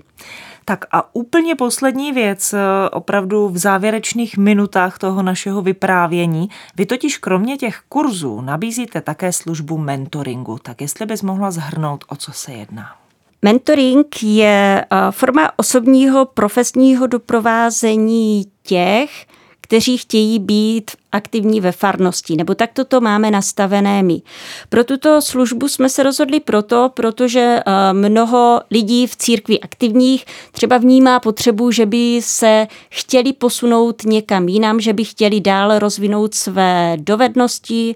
Tak 0.66 0.86
a 0.92 1.16
úplně 1.16 1.56
poslední 1.56 2.12
věc, 2.12 2.54
eh, 2.54 2.90
opravdu 2.90 3.50
v 3.50 3.58
závěrečných 3.58 4.38
minutách 4.38 4.98
toho 4.98 5.24
našeho 5.24 5.62
vyprávění. 5.62 6.50
Vy 6.76 6.86
totiž 6.86 7.18
kromě 7.18 7.58
těch 7.58 7.82
kurzů 7.90 8.42
nabízíte 8.42 9.02
také 9.02 9.34
službu 9.34 9.78
mentoringu. 9.78 10.58
Tak 10.62 10.82
jestli 10.82 11.06
bys 11.06 11.22
mohla 11.22 11.52
zhrnout, 11.52 12.06
o 12.08 12.16
co 12.16 12.32
se 12.32 12.52
jedná. 12.52 13.02
Mentoring 13.42 14.24
je 14.24 14.86
eh, 14.86 14.98
forma 15.12 15.52
osobního 15.60 16.26
profesního 16.26 17.08
doprovázení 17.08 18.46
těch, 18.64 19.26
kteří 19.62 19.98
chtějí 19.98 20.40
být 20.40 20.92
aktivní 21.12 21.62
ve 21.62 21.72
farnosti, 21.72 22.36
nebo 22.36 22.56
tak 22.56 22.70
toto 22.74 23.02
máme 23.02 23.32
nastavené 23.32 24.04
my. 24.04 24.22
Pro 24.70 24.84
tuto 24.84 25.22
službu 25.22 25.68
jsme 25.68 25.90
se 25.90 26.04
rozhodli 26.04 26.40
proto, 26.40 26.92
protože 26.94 27.60
eh, 27.66 27.94
mnoho 27.94 28.62
lidí 28.72 29.08
v 29.08 29.16
církvi 29.16 29.60
aktivních 29.60 30.26
třeba 30.52 30.78
vnímá 30.78 31.20
potřebu, 31.20 31.72
že 31.72 31.86
by 31.86 32.20
se 32.24 32.68
chtěli 32.90 33.34
posunout 33.34 34.04
někam 34.04 34.48
jinam, 34.48 34.80
že 34.80 34.94
by 34.94 35.04
chtěli 35.06 35.42
dál 35.42 35.80
rozvinout 35.80 36.34
své 36.34 36.98
dovednosti, 37.00 37.96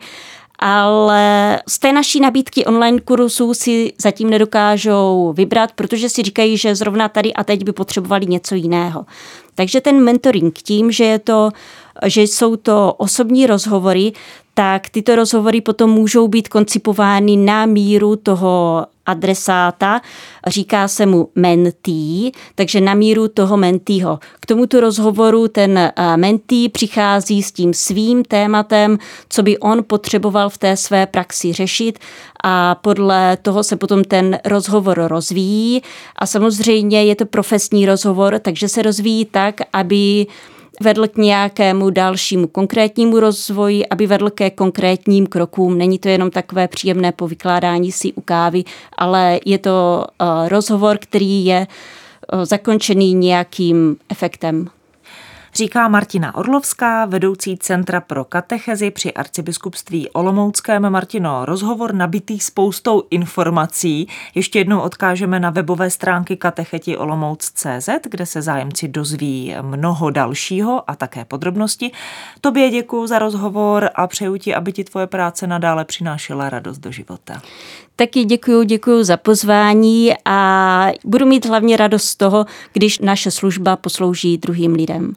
ale 0.60 1.60
z 1.68 1.80
té 1.80 1.94
naší 1.94 2.20
nabídky 2.20 2.66
online 2.66 3.00
kursů 3.00 3.54
si 3.54 3.94
zatím 3.98 4.30
nedokážou 4.30 5.34
vybrat, 5.38 5.72
protože 5.72 6.10
si 6.10 6.24
říkají, 6.24 6.58
že 6.58 6.76
zrovna 6.76 7.10
tady 7.10 7.34
a 7.34 7.44
teď 7.44 7.64
by 7.64 7.72
potřebovali 7.72 8.26
něco 8.26 8.56
jiného. 8.56 9.06
Takže 9.56 9.82
ten 9.82 10.04
mentoring 10.04 10.60
tím, 10.60 10.92
že 10.92 11.04
je 11.04 11.20
to 11.20 11.52
že 12.06 12.22
jsou 12.22 12.56
to 12.56 12.94
osobní 12.98 13.48
rozhovory, 13.48 14.14
tak 14.54 14.90
tyto 14.90 15.16
rozhovory 15.16 15.62
potom 15.62 15.90
můžou 15.90 16.28
být 16.28 16.48
koncipovány 16.48 17.38
na 17.38 17.66
míru 17.66 18.16
toho 18.16 18.86
adresáta, 19.06 20.02
říká 20.48 20.88
se 20.88 21.06
mu 21.06 21.30
mentý, 21.36 22.32
takže 22.56 22.82
na 22.82 22.94
míru 22.94 23.28
toho 23.28 23.58
mentýho. 23.58 24.20
K 24.40 24.46
tomuto 24.46 24.80
rozhovoru 24.80 25.48
ten 25.48 25.78
eh, 25.78 26.18
mentý 26.18 26.70
přichází 26.70 27.44
s 27.44 27.52
tím 27.52 27.74
svým 27.74 28.24
tématem, 28.24 28.98
co 29.30 29.44
by 29.44 29.58
on 29.58 29.84
potřeboval 29.88 30.50
v 30.50 30.58
té 30.58 30.78
své 30.78 31.06
praxi 31.06 31.54
řešit. 31.54 32.00
A 32.44 32.76
podle 32.76 33.38
toho 33.42 33.64
se 33.64 33.76
potom 33.76 34.04
ten 34.04 34.40
rozhovor 34.46 35.08
rozvíjí. 35.08 35.82
A 36.16 36.26
samozřejmě 36.26 37.04
je 37.04 37.16
to 37.16 37.26
profesní 37.26 37.86
rozhovor, 37.86 38.40
takže 38.40 38.70
se 38.70 38.82
rozvíjí 38.82 39.26
tak, 39.26 39.56
aby 39.74 40.28
vedl 40.82 41.08
k 41.08 41.18
nějakému 41.18 41.90
dalšímu 41.90 42.48
konkrétnímu 42.48 43.20
rozvoji, 43.20 43.88
aby 43.88 44.08
vedl 44.08 44.30
ke 44.30 44.50
konkrétním 44.50 45.28
krokům. 45.28 45.78
Není 45.78 46.00
to 46.00 46.10
jenom 46.10 46.32
takové 46.32 46.68
příjemné 46.68 47.12
povykládání 47.12 47.92
si 47.92 48.14
u 48.14 48.22
kávy, 48.22 48.64
ale 48.98 49.40
je 49.46 49.58
to 49.58 50.06
eh, 50.22 50.50
rozhovor, 50.50 50.98
který 50.98 51.46
je 51.46 51.68
eh, 52.34 52.46
zakončený 52.46 53.14
nějakým 53.14 53.98
efektem 54.10 54.68
říká 55.56 55.88
Martina 55.88 56.36
Orlovská, 56.36 57.06
vedoucí 57.06 57.58
Centra 57.58 58.02
pro 58.02 58.26
katechezi 58.26 58.92
při 58.92 59.14
arcibiskupství 59.14 60.10
Olomouckém. 60.10 60.90
Martino, 60.90 61.46
rozhovor 61.46 61.94
nabitý 61.94 62.40
spoustou 62.40 63.04
informací. 63.10 64.08
Ještě 64.36 64.60
jednou 64.60 64.80
odkážeme 64.80 65.40
na 65.40 65.50
webové 65.50 65.90
stránky 65.90 66.38
katecheti 66.38 66.98
Olomouc.cz, 66.98 67.90
kde 68.10 68.26
se 68.26 68.42
zájemci 68.42 68.88
dozví 68.88 69.56
mnoho 69.62 70.10
dalšího 70.10 70.90
a 70.90 70.96
také 70.96 71.26
podrobnosti. 71.26 71.92
Tobě 72.42 72.70
děkuji 72.70 73.08
za 73.08 73.20
rozhovor 73.20 73.90
a 73.96 74.08
přeju 74.08 74.38
ti, 74.38 74.56
aby 74.56 74.72
ti 74.72 74.84
tvoje 74.84 75.08
práce 75.08 75.48
nadále 75.48 75.86
přinášela 75.86 76.50
radost 76.50 76.78
do 76.78 76.92
života. 76.92 77.42
Taky 77.96 78.24
děkuji, 78.24 78.64
děkuji 78.64 79.04
za 79.04 79.18
pozvání 79.18 80.14
a 80.26 80.88
budu 81.06 81.26
mít 81.26 81.46
hlavně 81.46 81.78
radost 81.78 82.06
z 82.06 82.16
toho, 82.16 82.46
když 82.74 83.00
naše 83.00 83.32
služba 83.32 83.76
poslouží 83.76 84.38
druhým 84.38 84.74
lidem 84.74 85.16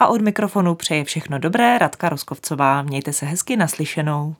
a 0.00 0.06
od 0.06 0.20
mikrofonu 0.20 0.74
přeje 0.74 1.04
všechno 1.04 1.38
dobré 1.38 1.78
Radka 1.78 2.08
Roskovcová. 2.08 2.82
Mějte 2.82 3.12
se 3.12 3.26
hezky 3.26 3.56
naslyšenou. 3.56 4.34